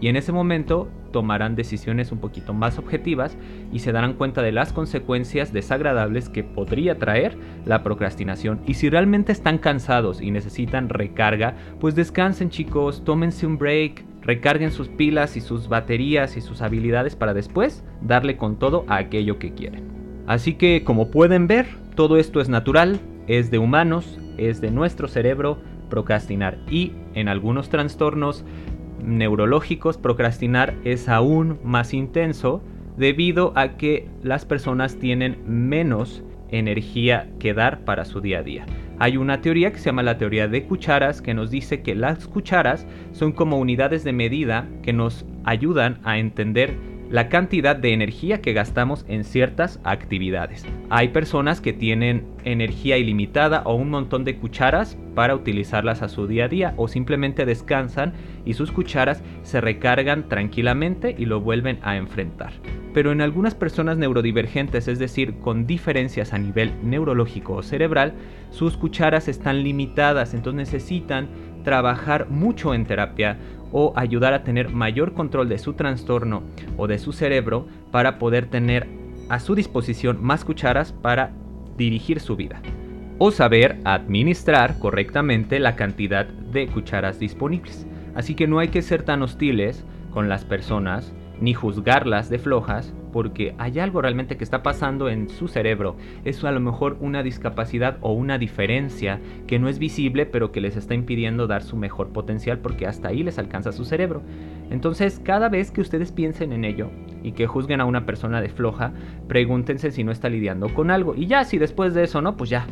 Y 0.00 0.08
en 0.08 0.16
ese 0.16 0.32
momento 0.32 0.88
tomarán 1.12 1.54
decisiones 1.54 2.10
un 2.10 2.18
poquito 2.18 2.52
más 2.52 2.76
objetivas 2.76 3.36
y 3.72 3.78
se 3.78 3.92
darán 3.92 4.14
cuenta 4.14 4.42
de 4.42 4.50
las 4.50 4.72
consecuencias 4.72 5.52
desagradables 5.52 6.28
que 6.28 6.42
podría 6.42 6.98
traer 6.98 7.38
la 7.64 7.84
procrastinación. 7.84 8.60
Y 8.66 8.74
si 8.74 8.90
realmente 8.90 9.30
están 9.30 9.58
cansados 9.58 10.20
y 10.20 10.32
necesitan 10.32 10.88
recarga, 10.88 11.54
pues 11.78 11.94
descansen 11.94 12.50
chicos, 12.50 13.04
tómense 13.04 13.46
un 13.46 13.58
break, 13.58 14.04
recarguen 14.22 14.72
sus 14.72 14.88
pilas 14.88 15.36
y 15.36 15.40
sus 15.40 15.68
baterías 15.68 16.36
y 16.36 16.40
sus 16.40 16.62
habilidades 16.62 17.14
para 17.14 17.32
después 17.32 17.84
darle 18.02 18.36
con 18.36 18.58
todo 18.58 18.84
a 18.88 18.96
aquello 18.96 19.38
que 19.38 19.52
quieren. 19.52 19.84
Así 20.26 20.54
que 20.54 20.82
como 20.82 21.12
pueden 21.12 21.46
ver, 21.46 21.66
todo 21.94 22.16
esto 22.16 22.40
es 22.40 22.48
natural, 22.48 22.98
es 23.28 23.52
de 23.52 23.58
humanos, 23.58 24.18
es 24.36 24.60
de 24.60 24.72
nuestro 24.72 25.06
cerebro 25.06 25.58
procrastinar 25.94 26.58
y 26.68 26.90
en 27.14 27.28
algunos 27.28 27.68
trastornos 27.68 28.44
neurológicos 29.04 29.96
procrastinar 29.96 30.74
es 30.82 31.08
aún 31.08 31.60
más 31.62 31.94
intenso 31.94 32.60
debido 32.96 33.52
a 33.54 33.76
que 33.76 34.08
las 34.24 34.44
personas 34.44 34.98
tienen 34.98 35.38
menos 35.46 36.24
energía 36.48 37.28
que 37.38 37.54
dar 37.54 37.84
para 37.84 38.04
su 38.04 38.20
día 38.20 38.40
a 38.40 38.42
día. 38.42 38.66
Hay 38.98 39.16
una 39.16 39.40
teoría 39.40 39.70
que 39.70 39.78
se 39.78 39.84
llama 39.84 40.02
la 40.02 40.18
teoría 40.18 40.48
de 40.48 40.64
cucharas 40.64 41.22
que 41.22 41.32
nos 41.32 41.52
dice 41.52 41.82
que 41.82 41.94
las 41.94 42.26
cucharas 42.26 42.88
son 43.12 43.30
como 43.30 43.58
unidades 43.58 44.02
de 44.02 44.12
medida 44.12 44.66
que 44.82 44.92
nos 44.92 45.24
ayudan 45.44 46.00
a 46.02 46.18
entender 46.18 46.74
la 47.10 47.28
cantidad 47.28 47.76
de 47.76 47.92
energía 47.92 48.40
que 48.40 48.52
gastamos 48.52 49.04
en 49.08 49.24
ciertas 49.24 49.80
actividades. 49.84 50.66
Hay 50.90 51.08
personas 51.08 51.60
que 51.60 51.72
tienen 51.72 52.26
energía 52.44 52.98
ilimitada 52.98 53.62
o 53.64 53.74
un 53.74 53.90
montón 53.90 54.24
de 54.24 54.36
cucharas 54.36 54.96
para 55.14 55.34
utilizarlas 55.34 56.02
a 56.02 56.08
su 56.08 56.26
día 56.26 56.46
a 56.46 56.48
día 56.48 56.74
o 56.76 56.88
simplemente 56.88 57.44
descansan 57.44 58.14
y 58.44 58.54
sus 58.54 58.72
cucharas 58.72 59.22
se 59.42 59.60
recargan 59.60 60.28
tranquilamente 60.28 61.14
y 61.16 61.26
lo 61.26 61.40
vuelven 61.40 61.78
a 61.82 61.96
enfrentar. 61.96 62.52
Pero 62.92 63.12
en 63.12 63.20
algunas 63.20 63.54
personas 63.54 63.96
neurodivergentes, 63.96 64.88
es 64.88 64.98
decir, 64.98 65.34
con 65.38 65.66
diferencias 65.66 66.32
a 66.32 66.38
nivel 66.38 66.72
neurológico 66.82 67.54
o 67.54 67.62
cerebral, 67.62 68.14
sus 68.50 68.76
cucharas 68.76 69.28
están 69.28 69.62
limitadas, 69.62 70.34
entonces 70.34 70.72
necesitan 70.72 71.28
trabajar 71.64 72.28
mucho 72.28 72.74
en 72.74 72.84
terapia 72.84 73.38
o 73.76 73.92
ayudar 73.96 74.32
a 74.34 74.44
tener 74.44 74.70
mayor 74.70 75.14
control 75.14 75.48
de 75.48 75.58
su 75.58 75.72
trastorno 75.72 76.44
o 76.76 76.86
de 76.86 77.00
su 77.00 77.12
cerebro 77.12 77.66
para 77.90 78.20
poder 78.20 78.46
tener 78.46 78.86
a 79.28 79.40
su 79.40 79.56
disposición 79.56 80.22
más 80.22 80.44
cucharas 80.44 80.92
para 80.92 81.32
dirigir 81.76 82.20
su 82.20 82.36
vida 82.36 82.62
o 83.18 83.32
saber 83.32 83.80
administrar 83.84 84.78
correctamente 84.78 85.58
la 85.58 85.74
cantidad 85.74 86.24
de 86.24 86.68
cucharas 86.68 87.18
disponibles. 87.18 87.86
Así 88.14 88.36
que 88.36 88.46
no 88.46 88.60
hay 88.60 88.68
que 88.68 88.80
ser 88.80 89.02
tan 89.02 89.22
hostiles 89.22 89.84
con 90.12 90.28
las 90.28 90.44
personas 90.44 91.12
ni 91.40 91.52
juzgarlas 91.52 92.30
de 92.30 92.38
flojas 92.38 92.94
porque 93.14 93.54
hay 93.58 93.78
algo 93.78 94.02
realmente 94.02 94.36
que 94.36 94.42
está 94.42 94.64
pasando 94.64 95.08
en 95.08 95.28
su 95.28 95.46
cerebro. 95.46 95.94
Es 96.24 96.42
a 96.42 96.50
lo 96.50 96.58
mejor 96.58 96.96
una 96.98 97.22
discapacidad 97.22 97.96
o 98.00 98.12
una 98.12 98.38
diferencia 98.38 99.20
que 99.46 99.60
no 99.60 99.68
es 99.68 99.78
visible, 99.78 100.26
pero 100.26 100.50
que 100.50 100.60
les 100.60 100.76
está 100.76 100.94
impidiendo 100.94 101.46
dar 101.46 101.62
su 101.62 101.76
mejor 101.76 102.08
potencial 102.08 102.58
porque 102.58 102.88
hasta 102.88 103.10
ahí 103.10 103.22
les 103.22 103.38
alcanza 103.38 103.70
su 103.70 103.84
cerebro. 103.84 104.22
Entonces, 104.68 105.20
cada 105.22 105.48
vez 105.48 105.70
que 105.70 105.80
ustedes 105.80 106.10
piensen 106.10 106.52
en 106.52 106.64
ello 106.64 106.90
y 107.22 107.32
que 107.32 107.46
juzguen 107.46 107.80
a 107.80 107.84
una 107.84 108.04
persona 108.04 108.40
de 108.40 108.48
floja, 108.48 108.92
pregúntense 109.28 109.92
si 109.92 110.02
no 110.02 110.10
está 110.10 110.28
lidiando 110.28 110.74
con 110.74 110.90
algo. 110.90 111.14
Y 111.14 111.26
ya, 111.28 111.44
si 111.44 111.56
después 111.56 111.94
de 111.94 112.02
eso 112.02 112.20
no, 112.20 112.36
pues 112.36 112.50
ya, 112.50 112.66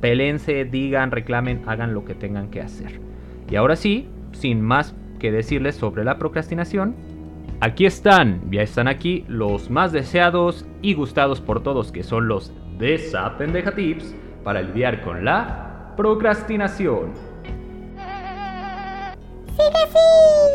pelense, 0.00 0.64
digan, 0.64 1.12
reclamen, 1.12 1.62
hagan 1.66 1.94
lo 1.94 2.04
que 2.04 2.16
tengan 2.16 2.50
que 2.50 2.62
hacer. 2.62 2.98
Y 3.48 3.54
ahora 3.54 3.76
sí, 3.76 4.08
sin 4.32 4.60
más 4.60 4.96
que 5.20 5.30
decirles 5.30 5.76
sobre 5.76 6.02
la 6.02 6.18
procrastinación, 6.18 6.96
Aquí 7.60 7.86
están, 7.86 8.42
ya 8.50 8.60
están 8.62 8.88
aquí 8.88 9.24
los 9.26 9.70
más 9.70 9.90
deseados 9.92 10.66
y 10.82 10.92
gustados 10.94 11.40
por 11.40 11.62
todos 11.62 11.92
que 11.92 12.02
son 12.02 12.28
los 12.28 12.52
de 12.78 13.00
Pendeja 13.38 13.72
Tips 13.74 14.14
para 14.42 14.60
lidiar 14.60 15.02
con 15.02 15.24
la 15.24 15.94
procrastinación. 15.96 17.12
¡Sigue, 19.46 19.86
sí! 19.88 19.98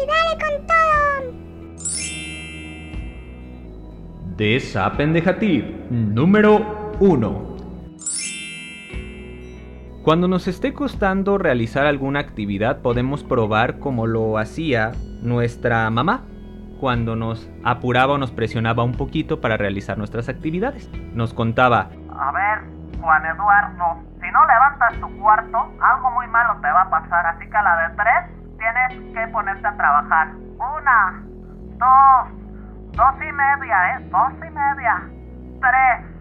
¡Dale 0.07 0.37
con 0.43 0.67
todo! 0.67 1.33
De 4.37 4.61
Pendeja 4.95 5.39
Tip 5.39 5.65
número 5.89 6.93
1. 6.99 7.49
Cuando 10.03 10.27
nos 10.27 10.47
esté 10.47 10.73
costando 10.73 11.37
realizar 11.37 11.85
alguna 11.85 12.19
actividad 12.19 12.81
podemos 12.81 13.23
probar 13.23 13.79
como 13.79 14.05
lo 14.05 14.37
hacía 14.37 14.91
nuestra 15.21 15.89
mamá 15.89 16.23
cuando 16.79 17.15
nos 17.15 17.49
apuraba 17.63 18.13
o 18.13 18.17
nos 18.17 18.31
presionaba 18.31 18.83
un 18.83 18.93
poquito 18.93 19.41
para 19.41 19.57
realizar 19.57 19.97
nuestras 19.97 20.29
actividades. 20.29 20.89
Nos 21.13 21.33
contaba, 21.33 21.89
a 22.17 22.31
ver, 22.31 22.59
Juan 22.99 23.25
Eduardo, 23.25 24.01
si 24.21 24.31
no 24.31 24.45
levantas 24.45 24.99
tu 24.99 25.19
cuarto, 25.19 25.57
algo 25.81 26.11
muy 26.11 26.27
malo 26.27 26.55
te 26.61 26.67
va 26.71 26.81
a 26.81 26.89
pasar, 26.89 27.25
así 27.27 27.49
que 27.49 27.57
a 27.57 27.63
la 27.63 27.87
de 27.87 27.95
tres 27.95 28.39
tienes 28.57 29.13
que 29.13 29.31
ponerte 29.31 29.67
a 29.67 29.75
trabajar. 29.75 30.33
Una, 30.57 31.23
dos, 31.77 32.95
dos 32.95 33.15
y 33.15 33.31
media, 33.31 33.95
¿eh? 33.95 34.09
Dos 34.11 34.33
y 34.35 34.51
media, 34.51 35.09
tres. 35.61 36.19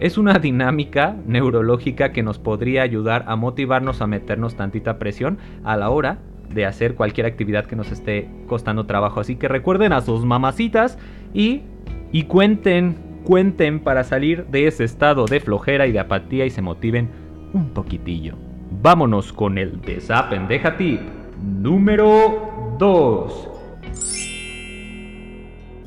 Es 0.00 0.18
una 0.18 0.34
dinámica 0.34 1.14
neurológica 1.26 2.12
que 2.12 2.22
nos 2.22 2.38
podría 2.38 2.82
ayudar 2.82 3.24
a 3.28 3.36
motivarnos 3.36 4.00
a 4.02 4.06
meternos 4.06 4.56
tantita 4.56 4.98
presión 4.98 5.38
a 5.64 5.76
la 5.76 5.90
hora 5.90 6.18
de 6.54 6.66
hacer 6.66 6.94
cualquier 6.94 7.26
actividad 7.26 7.66
que 7.66 7.76
nos 7.76 7.90
esté 7.90 8.28
costando 8.46 8.86
trabajo. 8.86 9.20
Así 9.20 9.36
que 9.36 9.48
recuerden 9.48 9.92
a 9.92 10.00
sus 10.00 10.24
mamacitas 10.24 10.98
y, 11.34 11.62
y 12.12 12.24
cuenten, 12.24 12.96
cuenten 13.24 13.80
para 13.80 14.04
salir 14.04 14.46
de 14.46 14.66
ese 14.66 14.84
estado 14.84 15.26
de 15.26 15.40
flojera 15.40 15.86
y 15.86 15.92
de 15.92 16.00
apatía 16.00 16.46
y 16.46 16.50
se 16.50 16.62
motiven 16.62 17.10
un 17.52 17.70
poquitillo. 17.70 18.36
Vámonos 18.82 19.32
con 19.32 19.58
el 19.58 19.80
desapendeja 19.80 20.76
tip 20.76 21.00
número 21.42 22.76
2. 22.78 23.51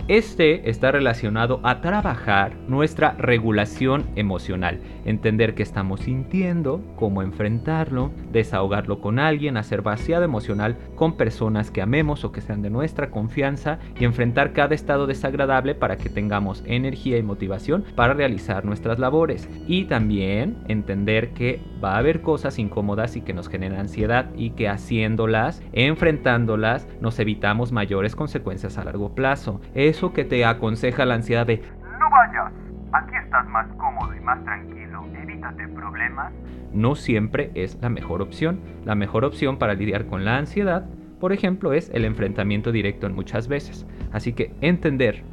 Este 0.07 0.69
está 0.69 0.91
relacionado 0.91 1.59
a 1.63 1.81
trabajar 1.81 2.55
nuestra 2.67 3.13
regulación 3.17 4.05
emocional, 4.15 4.79
entender 5.03 5.55
qué 5.55 5.63
estamos 5.63 6.01
sintiendo, 6.01 6.79
cómo 6.95 7.23
enfrentarlo, 7.23 8.11
desahogarlo 8.31 9.01
con 9.01 9.17
alguien, 9.17 9.57
hacer 9.57 9.81
vaciado 9.81 10.23
emocional 10.23 10.77
con 10.93 11.17
personas 11.17 11.71
que 11.71 11.81
amemos 11.81 12.23
o 12.23 12.31
que 12.31 12.41
sean 12.41 12.61
de 12.61 12.69
nuestra 12.69 13.09
confianza 13.09 13.79
y 13.99 14.05
enfrentar 14.05 14.53
cada 14.53 14.75
estado 14.75 15.07
desagradable 15.07 15.73
para 15.73 15.97
que 15.97 16.09
tengamos 16.09 16.63
energía 16.67 17.17
y 17.17 17.23
motivación 17.23 17.83
para 17.95 18.13
realizar 18.13 18.63
nuestras 18.63 18.99
labores. 18.99 19.49
Y 19.65 19.85
también 19.85 20.57
entender 20.67 21.29
que 21.33 21.61
va 21.83 21.95
a 21.95 21.97
haber 21.97 22.21
cosas 22.21 22.59
incómodas 22.59 23.15
y 23.15 23.21
que 23.21 23.33
nos 23.33 23.49
generan 23.49 23.79
ansiedad 23.79 24.29
y 24.35 24.51
que 24.51 24.69
haciéndolas, 24.69 25.63
enfrentándolas, 25.73 26.87
nos 27.01 27.17
evitamos 27.17 27.71
mayores 27.71 28.15
consecuencias 28.15 28.77
a 28.77 28.83
largo 28.83 29.15
plazo 29.15 29.61
eso 29.95 30.11
que 30.11 30.25
te 30.25 30.43
aconseja 30.43 31.05
la 31.05 31.15
ansiedad 31.15 31.47
de 31.47 31.61
no 31.99 32.09
vayas, 32.11 32.51
aquí 32.91 33.15
estás 33.23 33.47
más 33.47 33.65
cómodo 33.77 34.13
y 34.13 34.19
más 34.19 34.43
tranquilo, 34.43 35.05
evítate 35.21 35.69
problemas, 35.69 36.33
no 36.73 36.95
siempre 36.95 37.51
es 37.55 37.77
la 37.81 37.89
mejor 37.89 38.21
opción. 38.21 38.59
La 38.83 38.95
mejor 38.95 39.23
opción 39.23 39.57
para 39.57 39.73
lidiar 39.73 40.07
con 40.07 40.25
la 40.25 40.37
ansiedad, 40.37 40.85
por 41.21 41.31
ejemplo, 41.31 41.71
es 41.71 41.89
el 41.93 42.03
enfrentamiento 42.03 42.73
directo 42.73 43.07
en 43.07 43.15
muchas 43.15 43.47
veces. 43.47 43.87
Así 44.11 44.33
que 44.33 44.53
entender 44.59 45.23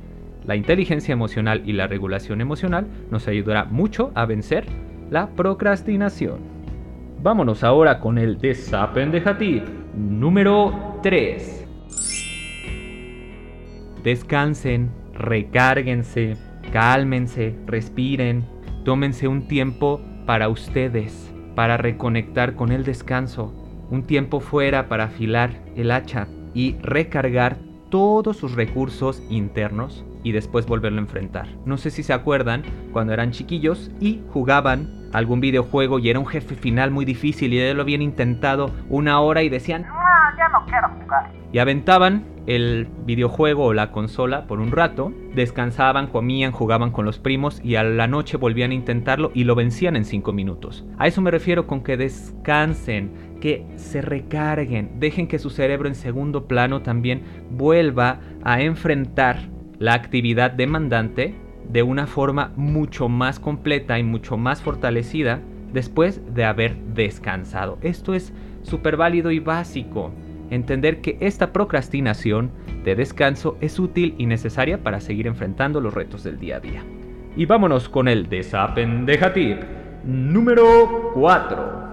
la 0.44 0.54
inteligencia 0.54 1.12
emocional 1.12 1.62
y 1.64 1.72
la 1.72 1.88
regulación 1.88 2.40
emocional 2.40 2.86
nos 3.10 3.26
ayudará 3.26 3.64
mucho 3.64 4.12
a 4.14 4.24
vencer 4.24 4.66
la 5.10 5.30
procrastinación. 5.30 6.38
Vámonos 7.20 7.64
ahora 7.64 7.98
con 7.98 8.18
el 8.18 8.38
desapendejatif 8.38 9.64
número 9.94 10.98
3 11.02 11.61
descansen, 14.02 14.90
recárguense, 15.14 16.36
Cálmense, 16.72 17.54
respiren, 17.66 18.44
tómense 18.84 19.28
un 19.28 19.46
tiempo 19.48 20.00
para 20.26 20.48
ustedes, 20.48 21.30
para 21.54 21.76
reconectar 21.76 22.54
con 22.54 22.72
el 22.72 22.84
descanso, 22.84 23.52
un 23.90 24.04
tiempo 24.04 24.40
fuera 24.40 24.88
para 24.88 25.04
afilar 25.04 25.50
el 25.76 25.90
hacha 25.90 26.28
y 26.54 26.76
recargar 26.80 27.58
todos 27.90 28.38
sus 28.38 28.54
recursos 28.54 29.22
internos 29.28 30.04
y 30.22 30.32
después 30.32 30.64
volverlo 30.66 30.98
a 30.98 31.02
enfrentar. 31.02 31.48
No 31.66 31.76
sé 31.76 31.90
si 31.90 32.02
se 32.02 32.14
acuerdan 32.14 32.62
cuando 32.92 33.12
eran 33.12 33.32
chiquillos 33.32 33.90
y 34.00 34.22
jugaban 34.32 35.10
algún 35.12 35.40
videojuego 35.40 35.98
y 35.98 36.08
era 36.08 36.20
un 36.20 36.26
jefe 36.26 36.54
final 36.54 36.90
muy 36.90 37.04
difícil 37.04 37.52
y 37.52 37.58
ya 37.58 37.74
lo 37.74 37.82
habían 37.82 38.00
intentado 38.00 38.70
una 38.88 39.20
hora 39.20 39.42
y 39.42 39.50
decían, 39.50 39.84
Ah, 39.90 40.32
ya 40.38 40.48
no 40.48 40.64
quiero 40.64 40.88
jugar. 41.02 41.30
y 41.52 41.58
aventaban 41.58 42.24
el 42.46 42.88
videojuego 43.06 43.66
o 43.66 43.72
la 43.72 43.92
consola 43.92 44.46
por 44.46 44.60
un 44.60 44.72
rato, 44.72 45.12
descansaban, 45.34 46.08
comían, 46.08 46.52
jugaban 46.52 46.90
con 46.90 47.04
los 47.04 47.18
primos 47.18 47.60
y 47.64 47.76
a 47.76 47.84
la 47.84 48.06
noche 48.06 48.36
volvían 48.36 48.72
a 48.72 48.74
intentarlo 48.74 49.30
y 49.34 49.44
lo 49.44 49.54
vencían 49.54 49.96
en 49.96 50.04
5 50.04 50.32
minutos. 50.32 50.84
A 50.98 51.06
eso 51.06 51.20
me 51.20 51.30
refiero 51.30 51.66
con 51.66 51.82
que 51.82 51.96
descansen, 51.96 53.10
que 53.40 53.66
se 53.76 54.02
recarguen, 54.02 54.98
dejen 54.98 55.28
que 55.28 55.38
su 55.38 55.50
cerebro 55.50 55.88
en 55.88 55.94
segundo 55.94 56.46
plano 56.46 56.82
también 56.82 57.22
vuelva 57.50 58.20
a 58.42 58.62
enfrentar 58.62 59.48
la 59.78 59.94
actividad 59.94 60.50
demandante 60.52 61.34
de 61.68 61.82
una 61.82 62.06
forma 62.06 62.52
mucho 62.56 63.08
más 63.08 63.40
completa 63.40 63.98
y 63.98 64.02
mucho 64.02 64.36
más 64.36 64.62
fortalecida 64.62 65.40
después 65.72 66.20
de 66.34 66.44
haber 66.44 66.76
descansado. 66.94 67.78
Esto 67.82 68.14
es 68.14 68.32
súper 68.62 68.96
válido 68.96 69.30
y 69.30 69.38
básico. 69.38 70.12
Entender 70.50 71.00
que 71.00 71.16
esta 71.20 71.52
procrastinación 71.52 72.50
de 72.84 72.94
descanso 72.94 73.56
es 73.60 73.78
útil 73.78 74.14
y 74.18 74.26
necesaria 74.26 74.82
para 74.82 75.00
seguir 75.00 75.26
enfrentando 75.26 75.80
los 75.80 75.94
retos 75.94 76.24
del 76.24 76.38
día 76.38 76.56
a 76.56 76.60
día. 76.60 76.84
Y 77.36 77.46
vámonos 77.46 77.88
con 77.88 78.08
el 78.08 78.28
desapendeja 78.28 79.32
tip 79.32 79.62
número 80.04 81.12
4. 81.14 81.92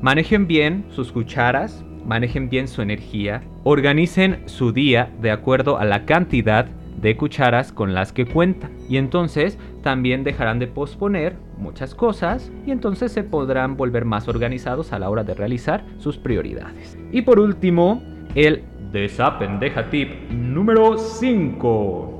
Manejen 0.00 0.46
bien 0.46 0.84
sus 0.90 1.10
cucharas, 1.10 1.84
manejen 2.06 2.50
bien 2.50 2.68
su 2.68 2.82
energía, 2.82 3.42
organicen 3.64 4.42
su 4.46 4.72
día 4.72 5.10
de 5.20 5.30
acuerdo 5.30 5.78
a 5.78 5.84
la 5.84 6.04
cantidad 6.04 6.66
de 7.00 7.16
cucharas 7.16 7.72
con 7.72 7.94
las 7.94 8.12
que 8.12 8.26
cuentan. 8.26 8.72
Y 8.88 8.96
entonces 8.96 9.58
también 9.82 10.24
dejarán 10.24 10.58
de 10.58 10.66
posponer 10.66 11.36
muchas 11.58 11.94
cosas 11.94 12.50
y 12.66 12.70
entonces 12.70 13.12
se 13.12 13.24
podrán 13.24 13.76
volver 13.76 14.04
más 14.04 14.28
organizados 14.28 14.92
a 14.92 14.98
la 14.98 15.10
hora 15.10 15.24
de 15.24 15.34
realizar 15.34 15.84
sus 15.98 16.18
prioridades. 16.18 16.98
Y 17.12 17.22
por 17.22 17.38
último, 17.38 18.02
el 18.34 18.64
desapendeja 18.92 19.90
tip 19.90 20.30
número 20.30 20.96
5. 20.98 22.14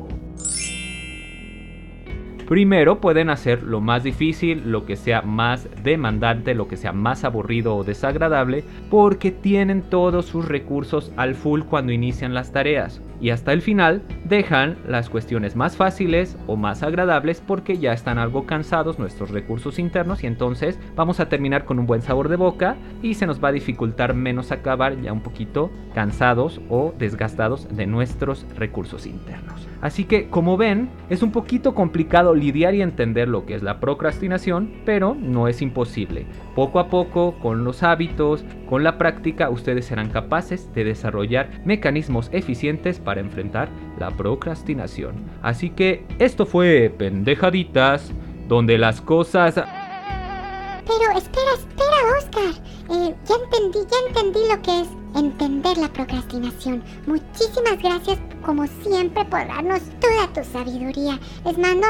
Primero 2.46 3.00
pueden 3.00 3.30
hacer 3.30 3.62
lo 3.62 3.80
más 3.80 4.02
difícil, 4.02 4.70
lo 4.70 4.84
que 4.84 4.96
sea 4.96 5.22
más 5.22 5.66
demandante, 5.82 6.54
lo 6.54 6.68
que 6.68 6.76
sea 6.76 6.92
más 6.92 7.24
aburrido 7.24 7.74
o 7.74 7.84
desagradable, 7.84 8.64
porque 8.90 9.30
tienen 9.30 9.82
todos 9.82 10.26
sus 10.26 10.46
recursos 10.46 11.10
al 11.16 11.34
full 11.34 11.62
cuando 11.62 11.92
inician 11.92 12.34
las 12.34 12.52
tareas. 12.52 13.00
Y 13.18 13.30
hasta 13.30 13.54
el 13.54 13.62
final 13.62 14.02
dejan 14.34 14.78
las 14.88 15.10
cuestiones 15.10 15.54
más 15.54 15.76
fáciles 15.76 16.36
o 16.48 16.56
más 16.56 16.82
agradables 16.82 17.40
porque 17.40 17.78
ya 17.78 17.92
están 17.92 18.18
algo 18.18 18.46
cansados 18.46 18.98
nuestros 18.98 19.30
recursos 19.30 19.78
internos 19.78 20.24
y 20.24 20.26
entonces 20.26 20.76
vamos 20.96 21.20
a 21.20 21.28
terminar 21.28 21.64
con 21.64 21.78
un 21.78 21.86
buen 21.86 22.02
sabor 22.02 22.28
de 22.28 22.34
boca 22.34 22.76
y 23.00 23.14
se 23.14 23.26
nos 23.26 23.42
va 23.42 23.50
a 23.50 23.52
dificultar 23.52 24.12
menos 24.12 24.50
acabar 24.50 25.00
ya 25.00 25.12
un 25.12 25.22
poquito 25.22 25.70
cansados 25.94 26.60
o 26.68 26.92
desgastados 26.98 27.68
de 27.76 27.86
nuestros 27.86 28.44
recursos 28.56 29.06
internos. 29.06 29.68
Así 29.80 30.04
que 30.04 30.28
como 30.28 30.56
ven, 30.56 30.88
es 31.10 31.22
un 31.22 31.30
poquito 31.30 31.74
complicado 31.74 32.34
lidiar 32.34 32.74
y 32.74 32.82
entender 32.82 33.28
lo 33.28 33.44
que 33.44 33.54
es 33.54 33.62
la 33.62 33.80
procrastinación, 33.80 34.72
pero 34.84 35.14
no 35.14 35.46
es 35.46 35.62
imposible. 35.62 36.26
Poco 36.54 36.80
a 36.80 36.88
poco, 36.88 37.34
con 37.38 37.64
los 37.64 37.82
hábitos, 37.82 38.44
con 38.66 38.82
la 38.82 38.96
práctica, 38.96 39.50
ustedes 39.50 39.84
serán 39.84 40.08
capaces 40.08 40.72
de 40.74 40.84
desarrollar 40.84 41.50
mecanismos 41.66 42.30
eficientes 42.32 42.98
para 42.98 43.20
enfrentar 43.20 43.68
la 43.98 44.10
procrastinación. 44.10 45.24
Así 45.42 45.70
que 45.70 46.06
esto 46.18 46.46
fue 46.46 46.94
Pendejaditas, 46.96 48.10
donde 48.48 48.78
las 48.78 49.00
cosas... 49.00 49.54
Pero 49.54 51.18
espera, 51.18 51.54
espera, 51.54 51.96
Oscar. 52.18 52.62
Eh, 52.90 53.14
ya 53.26 53.34
entendí, 53.42 53.78
ya 53.90 53.96
entendí 54.08 54.40
lo 54.50 54.62
que 54.62 54.80
es 54.82 54.88
entender 55.16 55.78
la 55.78 55.88
procrastinación. 55.88 56.82
Muchísimas 57.06 57.78
gracias, 57.82 58.18
como 58.44 58.66
siempre, 58.82 59.24
por 59.24 59.46
darnos 59.46 59.80
toda 60.00 60.28
tu 60.34 60.44
sabiduría. 60.50 61.18
Les 61.44 61.56
mando 61.56 61.86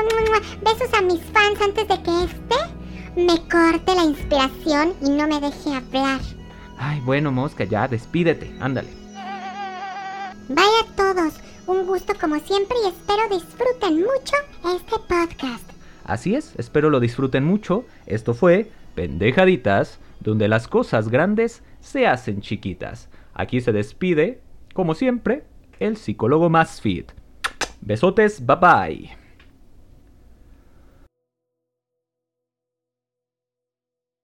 besos 0.62 0.94
a 0.94 1.02
mis 1.02 1.20
fans 1.32 1.60
antes 1.60 1.88
de 1.88 2.02
que 2.02 2.24
este 2.24 2.74
me 3.16 3.36
corte 3.48 3.94
la 3.94 4.04
inspiración 4.04 4.94
y 5.00 5.10
no 5.10 5.26
me 5.26 5.40
deje 5.40 5.74
hablar. 5.74 6.20
Ay, 6.78 7.00
bueno, 7.00 7.32
mosca, 7.32 7.64
ya, 7.64 7.88
despídete, 7.88 8.54
ándale. 8.60 8.88
Vaya 10.48 10.84
todos, 10.96 11.34
un 11.66 11.86
gusto 11.86 12.12
como 12.20 12.38
siempre 12.40 12.76
y 12.84 12.88
espero 12.88 13.22
disfruten 13.30 13.96
mucho 13.96 14.36
este 14.76 14.98
podcast. 15.08 15.70
Así 16.04 16.34
es, 16.34 16.54
espero 16.58 16.90
lo 16.90 17.00
disfruten 17.00 17.44
mucho. 17.44 17.84
Esto 18.06 18.34
fue 18.34 18.70
Pendejaditas, 18.94 19.98
donde 20.20 20.48
las 20.48 20.68
cosas 20.68 21.08
grandes 21.08 21.62
se 21.80 22.06
hacen 22.06 22.40
chiquitas. 22.40 23.08
Aquí 23.32 23.60
se 23.60 23.72
despide, 23.72 24.40
como 24.74 24.94
siempre, 24.94 25.44
el 25.80 25.96
psicólogo 25.96 26.50
más 26.50 26.80
fit. 26.80 27.12
Besotes, 27.80 28.44
bye 28.44 28.56
bye. 28.56 29.23